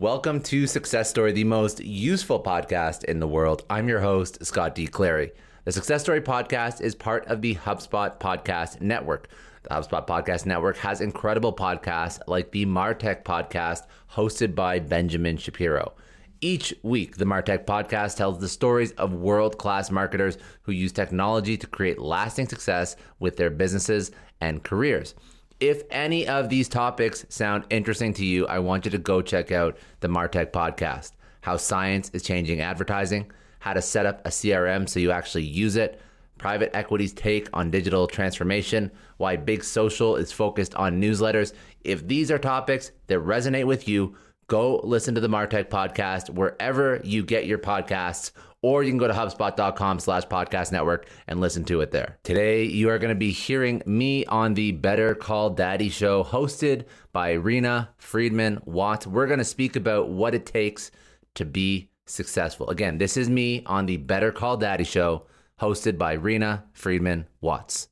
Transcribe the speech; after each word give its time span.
Welcome 0.00 0.40
to 0.44 0.66
Success 0.66 1.10
Story, 1.10 1.32
the 1.32 1.44
most 1.44 1.78
useful 1.80 2.42
podcast 2.42 3.04
in 3.04 3.20
the 3.20 3.28
world. 3.28 3.66
I'm 3.68 3.86
your 3.86 4.00
host, 4.00 4.42
Scott 4.46 4.74
D. 4.74 4.86
Clary. 4.86 5.32
The 5.66 5.72
Success 5.72 6.00
Story 6.00 6.22
podcast 6.22 6.80
is 6.80 6.94
part 6.94 7.26
of 7.26 7.42
the 7.42 7.56
HubSpot 7.56 8.18
Podcast 8.18 8.80
Network. 8.80 9.28
The 9.64 9.68
HubSpot 9.68 10.06
Podcast 10.06 10.46
Network 10.46 10.78
has 10.78 11.02
incredible 11.02 11.52
podcasts 11.54 12.18
like 12.26 12.50
the 12.50 12.64
Martech 12.64 13.24
podcast 13.24 13.82
hosted 14.10 14.54
by 14.54 14.78
Benjamin 14.78 15.36
Shapiro. 15.36 15.92
Each 16.40 16.72
week, 16.82 17.18
the 17.18 17.26
Martech 17.26 17.66
podcast 17.66 18.16
tells 18.16 18.38
the 18.38 18.48
stories 18.48 18.92
of 18.92 19.12
world 19.12 19.58
class 19.58 19.90
marketers 19.90 20.38
who 20.62 20.72
use 20.72 20.92
technology 20.92 21.58
to 21.58 21.66
create 21.66 21.98
lasting 21.98 22.48
success 22.48 22.96
with 23.18 23.36
their 23.36 23.50
businesses 23.50 24.12
and 24.40 24.62
careers. 24.62 25.14
If 25.60 25.82
any 25.90 26.26
of 26.26 26.48
these 26.48 26.70
topics 26.70 27.26
sound 27.28 27.64
interesting 27.68 28.14
to 28.14 28.24
you, 28.24 28.46
I 28.46 28.60
want 28.60 28.86
you 28.86 28.90
to 28.92 28.98
go 28.98 29.20
check 29.20 29.52
out 29.52 29.76
the 30.00 30.08
Martech 30.08 30.52
podcast 30.52 31.12
how 31.42 31.56
science 31.56 32.10
is 32.10 32.22
changing 32.22 32.60
advertising, 32.60 33.30
how 33.60 33.72
to 33.72 33.80
set 33.80 34.04
up 34.06 34.26
a 34.26 34.30
CRM 34.30 34.88
so 34.88 35.00
you 35.00 35.10
actually 35.10 35.44
use 35.44 35.76
it, 35.76 36.00
private 36.38 36.74
equity's 36.74 37.12
take 37.12 37.48
on 37.54 37.70
digital 37.70 38.06
transformation, 38.06 38.90
why 39.18 39.36
big 39.36 39.64
social 39.64 40.16
is 40.16 40.32
focused 40.32 40.74
on 40.74 41.00
newsletters. 41.00 41.52
If 41.84 42.06
these 42.06 42.30
are 42.30 42.38
topics 42.38 42.92
that 43.06 43.18
resonate 43.20 43.66
with 43.66 43.88
you, 43.88 44.16
go 44.48 44.80
listen 44.84 45.14
to 45.14 45.20
the 45.20 45.28
Martech 45.28 45.68
podcast 45.68 46.30
wherever 46.30 47.00
you 47.04 47.22
get 47.22 47.46
your 47.46 47.58
podcasts 47.58 48.32
or 48.62 48.82
you 48.82 48.90
can 48.90 48.98
go 48.98 49.06
to 49.06 49.14
hubspot.com 49.14 49.98
slash 50.00 50.24
podcast 50.26 50.72
network 50.72 51.06
and 51.26 51.40
listen 51.40 51.64
to 51.64 51.80
it 51.80 51.90
there. 51.90 52.18
Today, 52.22 52.64
you 52.64 52.90
are 52.90 52.98
going 52.98 53.14
to 53.14 53.18
be 53.18 53.30
hearing 53.30 53.82
me 53.86 54.24
on 54.26 54.54
the 54.54 54.72
Better 54.72 55.14
Call 55.14 55.50
Daddy 55.50 55.88
show 55.88 56.22
hosted 56.24 56.84
by 57.12 57.34
Reena 57.34 57.88
Friedman 57.96 58.60
Watts. 58.64 59.06
We're 59.06 59.26
going 59.26 59.38
to 59.38 59.44
speak 59.44 59.76
about 59.76 60.08
what 60.08 60.34
it 60.34 60.46
takes 60.46 60.90
to 61.34 61.44
be 61.44 61.90
successful. 62.06 62.68
Again, 62.70 62.98
this 62.98 63.16
is 63.16 63.30
me 63.30 63.62
on 63.66 63.86
the 63.86 63.96
Better 63.96 64.32
Call 64.32 64.56
Daddy 64.56 64.84
show 64.84 65.26
hosted 65.60 65.96
by 65.96 66.16
Reena 66.16 66.64
Friedman 66.72 67.26
Watts. 67.40 67.88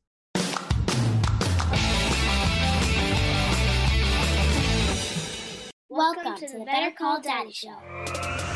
Welcome 5.90 6.36
to 6.36 6.46
the 6.58 6.64
Better 6.64 6.94
Call 6.96 7.20
Daddy 7.20 7.52
Show. 7.52 8.47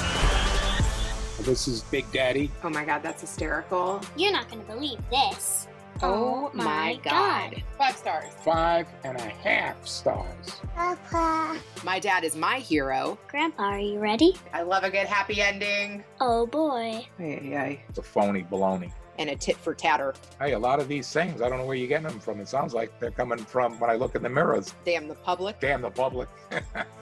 This 1.45 1.67
is 1.67 1.83
Big 1.83 2.11
Daddy. 2.13 2.51
Oh 2.63 2.71
my 2.71 2.85
god, 2.85 3.03
that's 3.03 3.21
hysterical. 3.21 4.01
You're 4.17 4.31
not 4.33 4.49
going 4.49 4.65
to 4.65 4.73
believe 4.73 4.99
this. 5.11 5.67
Oh, 6.01 6.51
my 6.55 6.99
god. 7.03 7.63
Five 7.77 7.97
stars. 7.97 8.33
Five 8.45 8.87
and 9.05 9.17
a 9.19 9.23
half 9.23 9.85
stars. 9.87 10.61
Papa. 10.75 11.59
My 11.85 11.99
dad 11.99 12.23
is 12.25 12.37
my 12.37 12.59
hero. 12.59 13.19
Grandpa, 13.29 13.65
are 13.65 13.79
you 13.79 13.99
ready? 13.99 14.37
I 14.53 14.63
love 14.63 14.85
a 14.85 14.91
good 14.91 15.07
happy 15.07 15.41
ending. 15.41 16.05
Oh 16.21 16.47
boy. 16.47 17.07
Ay, 17.19 17.55
ay, 17.57 17.85
It's 17.89 17.99
a 17.99 18.03
phony 18.03 18.45
baloney. 18.45 18.93
And 19.19 19.29
a 19.29 19.37
tit 19.37 19.57
for 19.57 19.75
tatter. 19.75 20.15
Hey, 20.41 20.53
a 20.53 20.59
lot 20.59 20.81
of 20.81 20.89
these 20.89 21.13
things, 21.13 21.43
I 21.43 21.49
don't 21.49 21.59
know 21.59 21.67
where 21.67 21.77
you're 21.77 21.89
getting 21.89 22.07
them 22.09 22.19
from. 22.21 22.41
It 22.41 22.49
sounds 22.49 22.73
like 22.73 22.99
they're 22.99 23.11
coming 23.11 23.39
from 23.39 23.79
when 23.79 23.91
I 23.91 23.95
look 23.95 24.15
in 24.15 24.23
the 24.23 24.31
mirrors. 24.31 24.75
Damn 24.85 25.07
the 25.09 25.15
public. 25.17 25.61
Damn 25.61 25.83
the 25.83 25.91
public. 25.91 26.29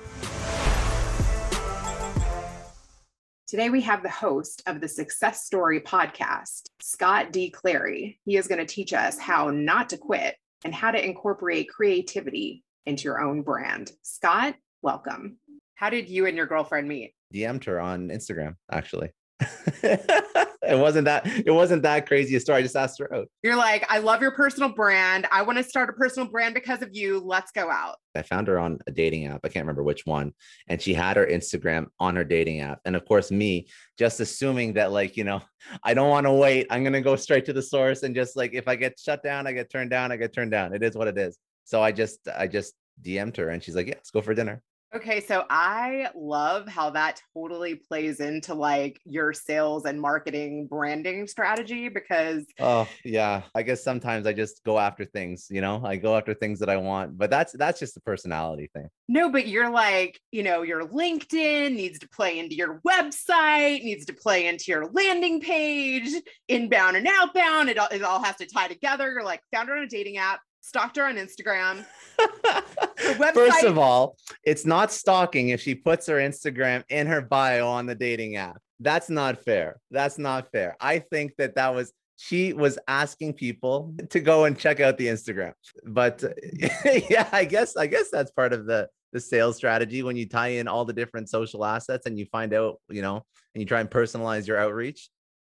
Today 3.51 3.69
we 3.69 3.81
have 3.81 4.05
the 4.05 4.09
host 4.09 4.63
of 4.67 4.81
the 4.81 4.87
Success 4.87 5.45
Story 5.45 5.81
podcast, 5.81 6.69
Scott 6.81 7.33
D. 7.33 7.51
Clary. 7.51 8.21
He 8.25 8.37
is 8.37 8.47
going 8.47 8.65
to 8.65 8.65
teach 8.65 8.93
us 8.93 9.19
how 9.19 9.51
not 9.51 9.89
to 9.89 9.99
quit 9.99 10.37
and 10.65 10.73
how 10.73 10.93
to 10.93 11.05
incorporate 11.05 11.69
creativity 11.69 12.63
into 12.87 13.03
your 13.03 13.21
own 13.21 13.43
brand. 13.43 13.91
Scott, 14.03 14.55
welcome. 14.83 15.39
How 15.75 15.91
did 15.91 16.09
you 16.09 16.27
and 16.27 16.37
your 16.37 16.47
girlfriend 16.47 16.87
meet? 16.87 17.13
DM'd 17.35 17.65
her 17.65 17.81
on 17.81 18.11
Instagram, 18.11 18.55
actually. 18.71 19.11
it 19.83 20.79
wasn't 20.79 21.07
that 21.07 21.27
it 21.27 21.51
wasn't 21.51 21.83
that 21.83 22.07
crazy 22.07 22.37
a 22.37 22.41
story. 22.41 22.59
I 22.59 22.63
just 22.63 22.77
asked 22.77 22.99
her 22.99 23.13
out. 23.15 23.25
Oh. 23.25 23.31
You're 23.43 23.57
like, 23.57 23.87
I 23.89 23.99
love 23.99 24.21
your 24.21 24.33
personal 24.33 24.71
brand. 24.71 25.27
I 25.33 25.43
want 25.43 25.59
to 25.59 25.65
start 25.65 25.89
a 25.89 25.93
personal 25.95 26.29
brand 26.29 26.55
because 26.55 26.83
of 26.83 26.91
you. 26.93 27.21
Let's 27.21 27.51
go 27.51 27.71
out. 27.71 27.97
I 28.15 28.23
found 28.23 28.49
her 28.49 28.59
on 28.59 28.79
a 28.87 28.91
dating 28.91 29.27
app. 29.27 29.41
I 29.45 29.49
can't 29.49 29.65
remember 29.65 29.83
which 29.83 30.05
one. 30.05 30.33
And 30.69 30.81
she 30.81 30.93
had 30.93 31.17
her 31.17 31.27
Instagram 31.27 31.87
on 31.99 32.17
her 32.17 32.25
dating 32.25 32.61
app. 32.61 32.81
And 32.85 32.97
of 32.97 33.05
course, 33.05 33.31
me 33.31 33.69
just 33.99 34.21
assuming 34.21 34.75
that, 34.75 34.93
like, 34.93 35.17
you 35.17 35.25
know, 35.25 35.41
I 35.83 35.95
don't 35.95 36.11
want 36.11 36.27
to 36.27 36.33
wait. 36.33 36.67
I'm 36.71 36.83
going 36.83 36.93
to 36.93 37.01
go 37.01 37.17
straight 37.17 37.45
to 37.47 37.53
the 37.53 37.63
source 37.63 38.03
and 38.03 38.15
just 38.15 38.37
like, 38.37 38.53
if 38.53 38.69
I 38.69 38.77
get 38.77 38.99
shut 38.99 39.23
down, 39.23 39.47
I 39.47 39.53
get 39.53 39.71
turned 39.71 39.91
down, 39.91 40.13
I 40.13 40.17
get 40.17 40.33
turned 40.33 40.51
down. 40.51 40.75
It 40.75 40.83
is 40.83 40.97
what 40.97 41.09
it 41.09 41.17
is. 41.17 41.39
So 41.65 41.83
I 41.83 41.93
just, 41.93 42.29
I 42.37 42.47
just 42.47 42.75
DM'd 43.03 43.37
her 43.37 43.51
and 43.51 43.63
she's 43.63 43.77
like, 43.77 43.87
yeah, 43.87 43.95
let's 43.95 44.11
go 44.11 44.21
for 44.21 44.35
dinner. 44.35 44.63
Okay, 44.93 45.21
so 45.21 45.45
I 45.49 46.09
love 46.17 46.67
how 46.67 46.91
that 46.91 47.23
totally 47.33 47.77
plays 47.77 48.19
into 48.19 48.55
like 48.55 49.01
your 49.05 49.33
sales 49.33 49.85
and 49.85 50.01
marketing 50.01 50.67
branding 50.67 51.29
strategy 51.29 51.89
because 51.89 52.45
Oh, 52.59 52.89
yeah. 53.05 53.43
I 53.55 53.63
guess 53.63 53.85
sometimes 53.85 54.27
I 54.27 54.33
just 54.33 54.65
go 54.65 54.81
after 54.81 55.05
things, 55.05 55.47
you 55.49 55.61
know, 55.61 55.81
I 55.85 55.95
go 55.95 56.17
after 56.17 56.35
things 56.35 56.59
that 56.59 56.69
I 56.69 56.77
want, 56.77 57.17
but 57.17 57.31
that's, 57.31 57.53
that's 57.53 57.79
just 57.79 57.97
a 57.97 58.01
personality 58.01 58.69
thing. 58.75 58.89
no, 59.09 59.31
but 59.31 59.47
you're 59.47 59.71
like, 59.71 60.19
you 60.33 60.43
know, 60.43 60.63
your 60.63 60.83
LinkedIn 60.89 61.73
needs 61.77 62.01
to 62.01 62.09
play 62.09 62.41
into 62.41 62.57
your 62.57 62.81
website, 62.85 63.85
needs 63.85 64.05
to 64.07 64.13
play 64.13 64.49
into 64.49 64.65
your 64.69 64.91
landing 64.91 65.41
page, 65.41 66.11
inbound 66.49 66.97
and 66.97 67.07
outbound. 67.07 67.69
It 67.69 67.79
all, 67.79 67.89
it 67.93 68.03
all 68.03 68.23
has 68.25 68.35
to 68.37 68.47
tie 68.47 68.67
together. 68.67 69.09
You're 69.13 69.23
like, 69.25 69.41
founder 69.53 69.75
on 69.77 69.85
a 69.85 69.87
dating 69.87 70.17
app, 70.17 70.41
stalked 70.61 70.97
her 70.97 71.07
on 71.07 71.17
Instagram. 71.17 71.85
website- 72.19 73.35
First 73.35 73.65
of 73.65 73.79
all, 73.79 74.17
it's 74.45 74.65
not 74.65 74.93
stalking 74.93 75.51
if 75.51 75.61
she 75.61 75.75
puts 75.75 76.07
her 76.07 76.17
Instagram 76.17 76.85
in 76.89 77.07
her 77.07 77.21
bio 77.21 77.69
on 77.69 77.87
the 77.87 77.95
dating 77.95 78.37
app. 78.37 78.61
That's 78.81 79.11
not 79.11 79.43
fair. 79.45 79.79
That's 79.91 80.19
not 80.19 80.51
fair. 80.53 80.77
I 80.81 81.01
think 81.01 81.33
that 81.39 81.55
that 81.57 81.75
was 81.75 81.93
she 82.17 82.53
was 82.53 82.79
asking 82.87 83.33
people 83.33 83.95
to 84.11 84.21
go 84.21 84.45
and 84.45 84.59
check 84.59 84.79
out 84.81 84.99
the 84.99 85.07
Instagram. 85.07 85.53
But 85.87 86.23
yeah, 87.11 87.29
I 87.33 87.45
guess 87.45 87.77
I 87.77 87.87
guess 87.87 88.11
that's 88.11 88.31
part 88.31 88.53
of 88.53 88.67
the 88.67 88.89
the 89.13 89.21
sales 89.21 89.57
strategy 89.57 90.03
when 90.03 90.17
you 90.17 90.29
tie 90.29 90.49
in 90.49 90.69
all 90.69 90.85
the 90.85 90.93
different 90.93 91.29
social 91.29 91.65
assets 91.65 92.07
and 92.07 92.19
you 92.19 92.27
find 92.27 92.55
out, 92.55 92.77
you 92.89 93.03
know, 93.03 93.25
and 93.55 93.61
you 93.63 93.67
try 93.67 93.81
and 93.81 93.91
personalize 93.91 94.47
your 94.47 94.59
outreach. 94.59 95.09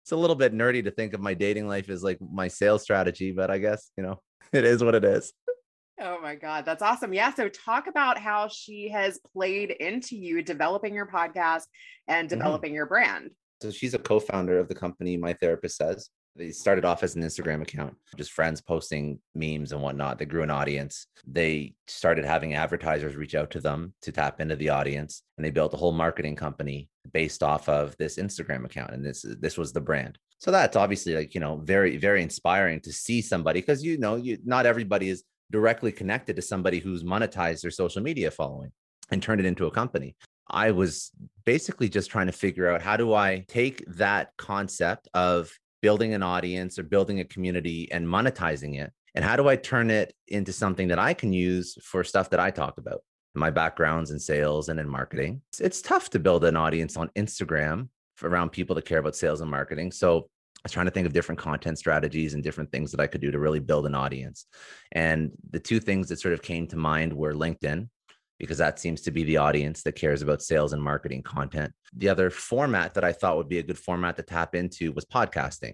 It's 0.04 0.12
a 0.12 0.16
little 0.16 0.36
bit 0.36 0.54
nerdy 0.54 0.82
to 0.84 0.90
think 0.90 1.12
of 1.14 1.20
my 1.20 1.34
dating 1.34 1.68
life 1.68 1.88
as 1.90 2.02
like 2.02 2.18
my 2.20 2.48
sales 2.48 2.82
strategy, 2.82 3.30
but 3.30 3.50
I 3.50 3.58
guess, 3.58 3.90
you 3.96 4.02
know, 4.02 4.20
it 4.52 4.64
is 4.64 4.82
what 4.82 4.94
it 4.94 5.04
is. 5.04 5.32
Oh 6.00 6.18
my 6.20 6.34
God, 6.34 6.64
that's 6.64 6.82
awesome. 6.82 7.12
Yeah. 7.12 7.32
So, 7.32 7.48
talk 7.48 7.86
about 7.86 8.18
how 8.18 8.48
she 8.48 8.88
has 8.88 9.20
played 9.32 9.70
into 9.70 10.16
you 10.16 10.42
developing 10.42 10.94
your 10.94 11.06
podcast 11.06 11.64
and 12.08 12.28
Mm-hmm. 12.28 12.38
developing 12.38 12.74
your 12.74 12.86
brand. 12.86 13.30
So 13.60 13.70
she's 13.70 13.94
a 13.94 13.98
co-founder 13.98 14.58
of 14.58 14.68
the 14.68 14.74
company 14.74 15.16
My 15.16 15.34
Therapist 15.34 15.76
Says. 15.76 16.10
They 16.34 16.50
started 16.50 16.84
off 16.84 17.02
as 17.04 17.14
an 17.14 17.22
Instagram 17.22 17.60
account, 17.62 17.94
just 18.16 18.32
friends 18.32 18.60
posting 18.62 19.20
memes 19.34 19.70
and 19.70 19.82
whatnot. 19.82 20.18
They 20.18 20.24
grew 20.24 20.42
an 20.42 20.50
audience. 20.50 21.06
They 21.26 21.74
started 21.86 22.24
having 22.24 22.54
advertisers 22.54 23.14
reach 23.14 23.34
out 23.36 23.50
to 23.52 23.60
them 23.60 23.92
to 24.02 24.10
tap 24.10 24.40
into 24.40 24.56
the 24.56 24.70
audience, 24.70 25.22
and 25.36 25.44
they 25.44 25.50
built 25.50 25.74
a 25.74 25.76
whole 25.76 25.92
marketing 25.92 26.34
company 26.34 26.88
based 27.12 27.42
off 27.42 27.68
of 27.68 27.94
this 27.98 28.16
Instagram 28.16 28.64
account. 28.64 28.92
And 28.94 29.04
this 29.04 29.24
this 29.40 29.56
was 29.58 29.72
the 29.72 29.80
brand. 29.82 30.18
So 30.42 30.50
that's 30.50 30.74
obviously 30.76 31.14
like 31.14 31.36
you 31.36 31.40
know 31.40 31.60
very 31.62 31.98
very 31.98 32.20
inspiring 32.20 32.80
to 32.80 32.92
see 32.92 33.22
somebody 33.22 33.60
because 33.60 33.84
you 33.84 33.96
know 33.96 34.16
you 34.16 34.38
not 34.44 34.66
everybody 34.66 35.08
is 35.08 35.22
directly 35.52 35.92
connected 35.92 36.34
to 36.34 36.42
somebody 36.42 36.80
who's 36.80 37.04
monetized 37.04 37.62
their 37.62 37.70
social 37.70 38.02
media 38.02 38.28
following 38.28 38.72
and 39.12 39.22
turned 39.22 39.40
it 39.40 39.46
into 39.46 39.66
a 39.66 39.70
company. 39.70 40.16
I 40.50 40.72
was 40.72 41.12
basically 41.44 41.88
just 41.88 42.10
trying 42.10 42.26
to 42.26 42.32
figure 42.32 42.68
out 42.68 42.82
how 42.82 42.96
do 42.96 43.14
I 43.14 43.44
take 43.46 43.84
that 43.86 44.32
concept 44.36 45.08
of 45.14 45.52
building 45.80 46.12
an 46.12 46.24
audience 46.24 46.76
or 46.76 46.82
building 46.82 47.20
a 47.20 47.24
community 47.24 47.88
and 47.92 48.04
monetizing 48.04 48.80
it? 48.80 48.92
And 49.14 49.24
how 49.24 49.36
do 49.36 49.48
I 49.48 49.54
turn 49.54 49.92
it 49.92 50.12
into 50.26 50.52
something 50.52 50.88
that 50.88 50.98
I 50.98 51.14
can 51.14 51.32
use 51.32 51.78
for 51.84 52.02
stuff 52.02 52.30
that 52.30 52.40
I 52.40 52.50
talk 52.50 52.78
about? 52.78 53.02
My 53.36 53.50
backgrounds 53.50 54.10
in 54.10 54.18
sales 54.18 54.68
and 54.68 54.80
in 54.80 54.88
marketing. 54.88 55.42
It's, 55.52 55.60
it's 55.60 55.82
tough 55.82 56.10
to 56.10 56.18
build 56.18 56.44
an 56.44 56.56
audience 56.56 56.96
on 56.96 57.10
Instagram 57.16 57.88
around 58.22 58.50
people 58.50 58.74
that 58.74 58.84
care 58.84 58.98
about 58.98 59.16
sales 59.16 59.40
and 59.40 59.50
marketing 59.50 59.92
so 59.92 60.28
I 60.62 60.66
was 60.66 60.72
trying 60.72 60.86
to 60.86 60.92
think 60.92 61.08
of 61.08 61.12
different 61.12 61.40
content 61.40 61.76
strategies 61.76 62.34
and 62.34 62.42
different 62.42 62.70
things 62.70 62.92
that 62.92 63.00
I 63.00 63.08
could 63.08 63.20
do 63.20 63.32
to 63.32 63.38
really 63.40 63.58
build 63.58 63.84
an 63.84 63.96
audience. 63.96 64.46
And 64.92 65.32
the 65.50 65.58
two 65.58 65.80
things 65.80 66.08
that 66.08 66.20
sort 66.20 66.34
of 66.34 66.42
came 66.42 66.68
to 66.68 66.76
mind 66.76 67.12
were 67.12 67.34
LinkedIn, 67.34 67.88
because 68.38 68.58
that 68.58 68.78
seems 68.78 69.02
to 69.02 69.10
be 69.10 69.24
the 69.24 69.38
audience 69.38 69.82
that 69.82 69.96
cares 69.96 70.22
about 70.22 70.40
sales 70.40 70.72
and 70.72 70.80
marketing 70.80 71.22
content. 71.22 71.72
The 71.96 72.08
other 72.08 72.30
format 72.30 72.94
that 72.94 73.02
I 73.02 73.10
thought 73.12 73.38
would 73.38 73.48
be 73.48 73.58
a 73.58 73.62
good 73.64 73.78
format 73.78 74.16
to 74.16 74.22
tap 74.22 74.54
into 74.54 74.92
was 74.92 75.04
podcasting. 75.04 75.72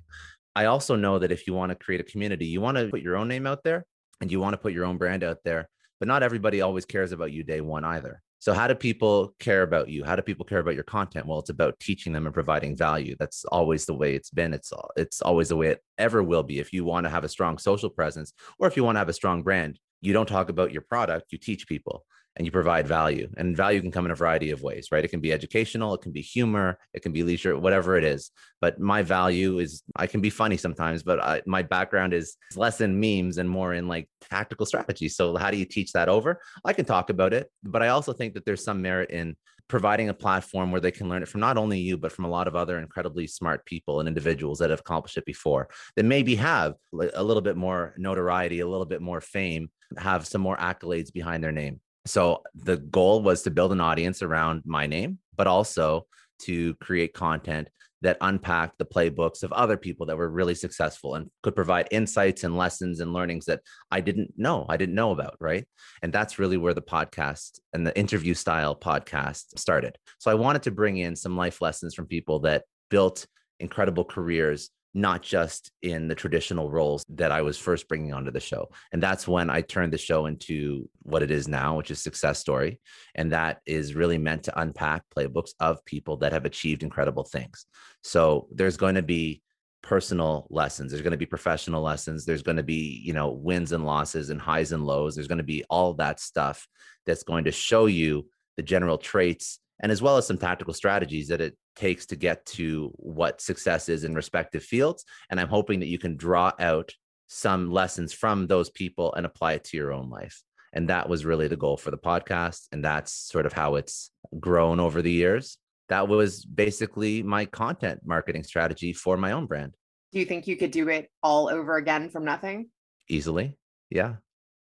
I 0.56 0.64
also 0.64 0.96
know 0.96 1.18
that 1.18 1.32
if 1.32 1.46
you 1.46 1.52
want 1.52 1.70
to 1.70 1.76
create 1.76 2.00
a 2.00 2.04
community, 2.04 2.46
you 2.46 2.62
want 2.62 2.78
to 2.78 2.88
put 2.88 3.02
your 3.02 3.16
own 3.16 3.28
name 3.28 3.46
out 3.46 3.62
there 3.64 3.84
and 4.22 4.32
you 4.32 4.40
want 4.40 4.54
to 4.54 4.58
put 4.58 4.72
your 4.72 4.86
own 4.86 4.96
brand 4.96 5.22
out 5.22 5.38
there, 5.44 5.68
but 5.98 6.08
not 6.08 6.22
everybody 6.22 6.62
always 6.62 6.86
cares 6.86 7.12
about 7.12 7.30
you 7.30 7.44
day 7.44 7.60
one 7.60 7.84
either. 7.84 8.22
So, 8.40 8.52
how 8.52 8.68
do 8.68 8.74
people 8.74 9.34
care 9.40 9.62
about 9.62 9.88
you? 9.88 10.04
How 10.04 10.14
do 10.14 10.22
people 10.22 10.44
care 10.44 10.60
about 10.60 10.74
your 10.74 10.84
content? 10.84 11.26
Well, 11.26 11.40
it's 11.40 11.50
about 11.50 11.78
teaching 11.80 12.12
them 12.12 12.26
and 12.26 12.34
providing 12.34 12.76
value. 12.76 13.16
That's 13.18 13.44
always 13.46 13.84
the 13.84 13.94
way 13.94 14.14
it's 14.14 14.30
been. 14.30 14.54
It's 14.54 14.72
all, 14.72 14.90
it's 14.96 15.20
always 15.20 15.48
the 15.48 15.56
way 15.56 15.68
it 15.68 15.82
ever 15.98 16.22
will 16.22 16.44
be. 16.44 16.60
If 16.60 16.72
you 16.72 16.84
want 16.84 17.04
to 17.04 17.10
have 17.10 17.24
a 17.24 17.28
strong 17.28 17.58
social 17.58 17.90
presence, 17.90 18.32
or 18.58 18.68
if 18.68 18.76
you 18.76 18.84
want 18.84 18.96
to 18.96 19.00
have 19.00 19.08
a 19.08 19.14
strong 19.14 19.42
brand, 19.42 19.80
you 20.00 20.12
don't 20.12 20.28
talk 20.28 20.48
about 20.48 20.72
your 20.72 20.82
product. 20.82 21.32
You 21.32 21.38
teach 21.38 21.66
people. 21.66 22.04
And 22.36 22.46
you 22.46 22.52
provide 22.52 22.86
value. 22.86 23.28
And 23.36 23.56
value 23.56 23.80
can 23.80 23.90
come 23.90 24.04
in 24.04 24.12
a 24.12 24.14
variety 24.14 24.50
of 24.50 24.62
ways, 24.62 24.88
right? 24.92 25.04
It 25.04 25.08
can 25.08 25.20
be 25.20 25.32
educational, 25.32 25.94
it 25.94 26.02
can 26.02 26.12
be 26.12 26.20
humor, 26.20 26.78
it 26.94 27.02
can 27.02 27.12
be 27.12 27.24
leisure, 27.24 27.58
whatever 27.58 27.96
it 27.96 28.04
is. 28.04 28.30
But 28.60 28.78
my 28.78 29.02
value 29.02 29.58
is 29.58 29.82
I 29.96 30.06
can 30.06 30.20
be 30.20 30.30
funny 30.30 30.56
sometimes, 30.56 31.02
but 31.02 31.20
I, 31.20 31.42
my 31.46 31.62
background 31.62 32.14
is 32.14 32.36
less 32.54 32.80
in 32.80 33.00
memes 33.00 33.38
and 33.38 33.50
more 33.50 33.74
in 33.74 33.88
like 33.88 34.08
tactical 34.30 34.66
strategy. 34.66 35.08
So, 35.08 35.36
how 35.36 35.50
do 35.50 35.56
you 35.56 35.64
teach 35.64 35.92
that 35.92 36.08
over? 36.08 36.40
I 36.64 36.72
can 36.72 36.84
talk 36.84 37.10
about 37.10 37.32
it, 37.32 37.50
but 37.64 37.82
I 37.82 37.88
also 37.88 38.12
think 38.12 38.34
that 38.34 38.44
there's 38.44 38.64
some 38.64 38.82
merit 38.82 39.10
in 39.10 39.36
providing 39.68 40.08
a 40.08 40.14
platform 40.14 40.72
where 40.72 40.80
they 40.80 40.90
can 40.90 41.08
learn 41.08 41.22
it 41.22 41.28
from 41.28 41.42
not 41.42 41.58
only 41.58 41.78
you 41.78 41.98
but 41.98 42.10
from 42.10 42.24
a 42.24 42.28
lot 42.28 42.48
of 42.48 42.56
other 42.56 42.78
incredibly 42.78 43.26
smart 43.26 43.64
people 43.66 44.00
and 44.00 44.08
individuals 44.08 44.58
that 44.58 44.70
have 44.70 44.80
accomplished 44.80 45.18
it 45.18 45.26
before 45.26 45.68
that 45.94 46.06
maybe 46.06 46.34
have 46.34 46.74
a 47.14 47.22
little 47.22 47.42
bit 47.42 47.54
more 47.56 47.94
notoriety 47.98 48.60
a 48.60 48.66
little 48.66 48.86
bit 48.86 49.02
more 49.02 49.20
fame 49.20 49.68
have 49.98 50.26
some 50.26 50.40
more 50.40 50.56
accolades 50.56 51.12
behind 51.12 51.44
their 51.44 51.52
name 51.52 51.80
so 52.06 52.42
the 52.54 52.76
goal 52.76 53.22
was 53.22 53.42
to 53.42 53.50
build 53.50 53.72
an 53.72 53.80
audience 53.80 54.22
around 54.22 54.62
my 54.64 54.86
name, 54.86 55.18
but 55.36 55.46
also 55.46 56.06
to 56.40 56.74
create 56.76 57.12
content 57.12 57.68
that 58.00 58.16
unpacked 58.20 58.78
the 58.78 58.84
playbooks 58.84 59.42
of 59.42 59.52
other 59.52 59.76
people 59.76 60.06
that 60.06 60.16
were 60.16 60.30
really 60.30 60.54
successful 60.54 61.16
and 61.16 61.30
could 61.42 61.56
provide 61.56 61.88
insights 61.90 62.44
and 62.44 62.56
lessons 62.56 63.00
and 63.00 63.12
learnings 63.12 63.46
that 63.46 63.60
I 63.90 64.00
didn't 64.00 64.34
know, 64.36 64.66
I 64.68 64.76
didn't 64.76 64.94
know 64.94 65.10
about, 65.10 65.36
right? 65.40 65.66
And 66.02 66.12
that's 66.12 66.38
really 66.38 66.56
where 66.56 66.74
the 66.74 66.82
podcast 66.82 67.58
and 67.72 67.86
the 67.86 67.98
interview 67.98 68.34
style 68.34 68.76
podcast 68.76 69.58
started. 69.58 69.98
So 70.18 70.30
I 70.30 70.34
wanted 70.34 70.62
to 70.62 70.70
bring 70.70 70.98
in 70.98 71.16
some 71.16 71.36
life 71.36 71.60
lessons 71.60 71.94
from 71.94 72.06
people 72.06 72.40
that 72.40 72.64
built 72.88 73.26
incredible 73.58 74.04
careers 74.04 74.70
not 74.98 75.22
just 75.22 75.70
in 75.82 76.08
the 76.08 76.14
traditional 76.14 76.70
roles 76.70 77.04
that 77.08 77.30
I 77.30 77.42
was 77.42 77.56
first 77.56 77.88
bringing 77.88 78.12
onto 78.12 78.32
the 78.32 78.40
show. 78.40 78.68
And 78.92 79.02
that's 79.02 79.28
when 79.28 79.48
I 79.48 79.60
turned 79.60 79.92
the 79.92 79.98
show 79.98 80.26
into 80.26 80.88
what 81.02 81.22
it 81.22 81.30
is 81.30 81.46
now, 81.46 81.76
which 81.76 81.90
is 81.90 82.00
Success 82.00 82.40
Story. 82.40 82.80
And 83.14 83.32
that 83.32 83.60
is 83.64 83.94
really 83.94 84.18
meant 84.18 84.42
to 84.44 84.60
unpack 84.60 85.04
playbooks 85.16 85.52
of 85.60 85.84
people 85.84 86.16
that 86.18 86.32
have 86.32 86.44
achieved 86.44 86.82
incredible 86.82 87.24
things. 87.24 87.66
So 88.02 88.48
there's 88.50 88.76
going 88.76 88.96
to 88.96 89.02
be 89.02 89.42
personal 89.80 90.48
lessons 90.50 90.90
there's 90.90 91.02
going 91.02 91.12
to 91.12 91.16
be 91.16 91.24
professional 91.24 91.80
lessons 91.80 92.24
there's 92.24 92.42
going 92.42 92.56
to 92.56 92.64
be 92.64 93.00
you 93.04 93.12
know 93.12 93.30
wins 93.30 93.70
and 93.70 93.86
losses 93.86 94.28
and 94.28 94.40
highs 94.40 94.72
and 94.72 94.84
lows 94.84 95.14
there's 95.14 95.28
going 95.28 95.38
to 95.38 95.44
be 95.44 95.64
all 95.70 95.94
that 95.94 96.18
stuff 96.18 96.66
that's 97.06 97.22
going 97.22 97.44
to 97.44 97.52
show 97.52 97.86
you 97.86 98.26
the 98.56 98.62
general 98.62 98.98
traits 98.98 99.60
and 99.80 99.92
as 99.92 100.02
well 100.02 100.16
as 100.16 100.26
some 100.26 100.36
tactical 100.36 100.74
strategies 100.74 101.28
that 101.28 101.40
it 101.40 101.56
takes 101.78 102.06
to 102.06 102.16
get 102.16 102.44
to 102.44 102.90
what 102.96 103.40
success 103.40 103.88
is 103.88 104.04
in 104.04 104.14
respective 104.14 104.62
fields. 104.62 105.04
And 105.30 105.40
I'm 105.40 105.48
hoping 105.48 105.80
that 105.80 105.88
you 105.88 105.98
can 105.98 106.16
draw 106.16 106.52
out 106.58 106.92
some 107.28 107.70
lessons 107.70 108.12
from 108.12 108.46
those 108.46 108.70
people 108.70 109.14
and 109.14 109.24
apply 109.24 109.52
it 109.52 109.64
to 109.64 109.76
your 109.76 109.92
own 109.92 110.10
life. 110.10 110.42
And 110.72 110.88
that 110.88 111.08
was 111.08 111.24
really 111.24 111.48
the 111.48 111.56
goal 111.56 111.76
for 111.76 111.90
the 111.90 111.98
podcast. 111.98 112.66
And 112.72 112.84
that's 112.84 113.12
sort 113.12 113.46
of 113.46 113.52
how 113.52 113.76
it's 113.76 114.10
grown 114.38 114.80
over 114.80 115.00
the 115.02 115.12
years. 115.12 115.58
That 115.88 116.08
was 116.08 116.44
basically 116.44 117.22
my 117.22 117.46
content 117.46 118.00
marketing 118.04 118.44
strategy 118.44 118.92
for 118.92 119.16
my 119.16 119.32
own 119.32 119.46
brand. 119.46 119.74
Do 120.12 120.18
you 120.18 120.26
think 120.26 120.46
you 120.46 120.56
could 120.56 120.70
do 120.70 120.88
it 120.88 121.10
all 121.22 121.48
over 121.48 121.76
again 121.76 122.10
from 122.10 122.24
nothing? 122.24 122.68
Easily. 123.08 123.56
Yeah. 123.90 124.16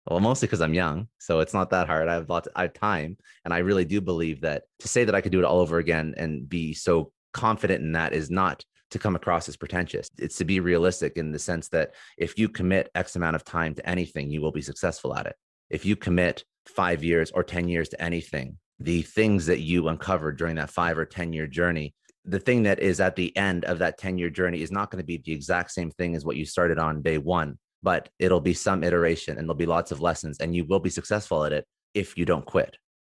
Well, 0.07 0.19
mostly 0.19 0.47
because 0.47 0.61
I'm 0.61 0.73
young, 0.73 1.07
so 1.17 1.39
it's 1.39 1.53
not 1.53 1.71
that 1.71 1.87
hard. 1.87 2.07
I 2.07 2.13
have 2.13 2.29
lots, 2.29 2.47
I 2.55 2.63
have 2.63 2.73
time, 2.73 3.17
and 3.43 3.53
I 3.53 3.59
really 3.59 3.85
do 3.85 4.01
believe 4.01 4.41
that 4.41 4.63
to 4.79 4.87
say 4.87 5.03
that 5.03 5.15
I 5.15 5.21
could 5.21 5.31
do 5.31 5.39
it 5.39 5.45
all 5.45 5.59
over 5.59 5.79
again 5.79 6.13
and 6.17 6.47
be 6.47 6.73
so 6.73 7.11
confident 7.33 7.83
in 7.83 7.93
that 7.93 8.13
is 8.13 8.29
not 8.29 8.63
to 8.91 8.99
come 8.99 9.15
across 9.15 9.49
as 9.49 9.57
pretentious. 9.57 10.11
It's 10.19 10.37
to 10.37 10.45
be 10.45 10.59
realistic 10.59 11.17
in 11.17 11.31
the 11.31 11.39
sense 11.39 11.69
that 11.69 11.95
if 12.17 12.37
you 12.37 12.49
commit 12.49 12.91
X 12.93 13.15
amount 13.15 13.35
of 13.35 13.43
time 13.43 13.73
to 13.75 13.89
anything, 13.89 14.29
you 14.29 14.41
will 14.41 14.51
be 14.51 14.61
successful 14.61 15.15
at 15.15 15.25
it. 15.25 15.35
If 15.71 15.85
you 15.85 15.95
commit 15.95 16.43
five 16.67 17.03
years 17.03 17.31
or 17.31 17.43
10 17.43 17.67
years 17.67 17.89
to 17.89 18.01
anything, 18.01 18.57
the 18.79 19.01
things 19.01 19.47
that 19.47 19.59
you 19.59 19.87
uncovered 19.87 20.37
during 20.37 20.55
that 20.57 20.69
five 20.69 20.99
or 20.99 21.05
10 21.05 21.33
year 21.33 21.47
journey, 21.47 21.95
the 22.25 22.39
thing 22.39 22.63
that 22.63 22.79
is 22.79 22.99
at 22.99 23.15
the 23.15 23.35
end 23.35 23.65
of 23.65 23.79
that 23.79 23.97
10 23.97 24.19
year 24.19 24.29
journey 24.29 24.61
is 24.61 24.71
not 24.71 24.91
going 24.91 25.01
to 25.01 25.05
be 25.05 25.17
the 25.17 25.31
exact 25.31 25.71
same 25.71 25.89
thing 25.91 26.15
as 26.15 26.23
what 26.23 26.35
you 26.35 26.45
started 26.45 26.77
on 26.77 27.01
day 27.01 27.17
one 27.17 27.57
but 27.85 28.09
it'll 28.17 28.41
be 28.41 28.55
some 28.55 28.83
iteration 28.83 29.37
and 29.37 29.47
there'll 29.47 29.55
be 29.55 29.67
lots 29.67 29.91
of 29.91 30.01
lessons 30.01 30.39
and 30.39 30.55
you 30.55 30.65
will 30.65 30.79
be 30.79 30.89
successful 30.89 31.45
at 31.45 31.53
it 31.53 31.65
if 31.93 32.17
you 32.17 32.25
don't 32.25 32.45
quit. 32.45 32.77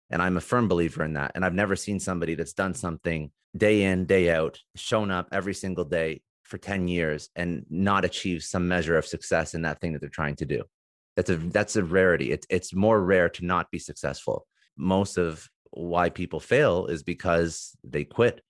And 0.10 0.24
I'm 0.24 0.38
a 0.38 0.42
firm 0.42 0.68
believer 0.68 1.04
in 1.04 1.14
that. 1.14 1.34
And 1.36 1.46
I've 1.46 1.54
never 1.54 1.76
seen 1.76 2.00
somebody 2.00 2.34
that's 2.34 2.54
done 2.54 2.74
something 2.74 3.30
day 3.56 3.84
in, 3.84 4.06
day 4.06 4.32
out, 4.32 4.58
shown 4.76 5.12
up 5.12 5.28
every 5.32 5.54
single 5.54 5.86
day 5.86 6.24
for 6.42 6.58
10 6.58 6.88
years 6.88 7.30
and 7.36 7.64
not 7.70 8.06
achieve 8.06 8.42
some 8.44 8.68
measure 8.68 8.98
of 8.98 9.06
success 9.06 9.54
in 9.54 9.62
that 9.62 9.80
thing 9.80 9.94
that 9.94 10.00
they're 10.00 10.10
trying 10.10 10.36
to 10.38 10.46
do. 10.46 10.64
That's 11.16 11.30
a 11.30 11.38
that's 11.38 11.76
a 11.76 11.84
rarity. 11.84 12.32
It's 12.32 12.48
it's 12.50 12.74
more 12.74 13.02
rare 13.02 13.30
to 13.30 13.46
not 13.46 13.72
be 13.72 13.80
successful. 13.80 14.48
Most 14.76 15.18
of 15.18 15.48
why 15.70 16.10
people 16.10 16.40
fail 16.40 16.88
is 16.88 17.04
because 17.04 17.78
they 17.84 18.04
quit, 18.04 18.42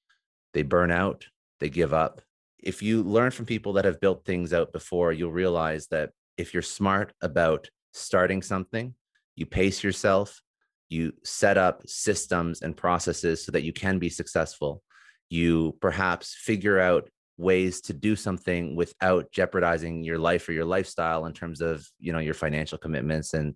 they 0.53 0.63
burn 0.63 0.91
out, 0.91 1.27
they 1.59 1.69
give 1.69 1.94
up, 1.94 2.21
if 2.65 2.81
you 2.81 3.03
learn 3.03 3.31
from 3.31 3.45
people 3.45 3.73
that 3.73 3.85
have 3.85 4.01
built 4.01 4.25
things 4.25 4.51
out 4.51 4.73
before, 4.73 5.13
you'll 5.13 5.31
realize 5.31 5.88
that 5.88 6.09
if 6.35 6.53
you're 6.53 6.63
smart 6.63 7.13
about 7.21 7.69
starting 7.94 8.41
something, 8.41 8.95
you 9.35 9.45
pace 9.45 9.83
yourself, 9.83 10.41
you 10.89 11.13
set 11.23 11.57
up 11.57 11.83
systems 11.88 12.62
and 12.62 12.75
processes 12.75 13.45
so 13.45 13.51
that 13.51 13.63
you 13.63 13.71
can 13.71 14.00
be 14.00 14.09
successful. 14.09 14.81
You 15.29 15.77
perhaps 15.79 16.35
figure 16.35 16.79
out 16.79 17.07
ways 17.38 17.81
to 17.81 17.94
do 17.94 18.15
something 18.15 18.75
without 18.75 19.31
jeopardizing 19.31 20.03
your 20.03 20.17
life 20.17 20.47
or 20.50 20.53
your 20.53 20.65
lifestyle 20.65 21.25
in 21.25 21.33
terms 21.33 21.62
of 21.62 21.85
you 22.00 22.13
know 22.13 22.19
your 22.19 22.33
financial 22.33 22.77
commitments 22.77 23.33
and 23.33 23.53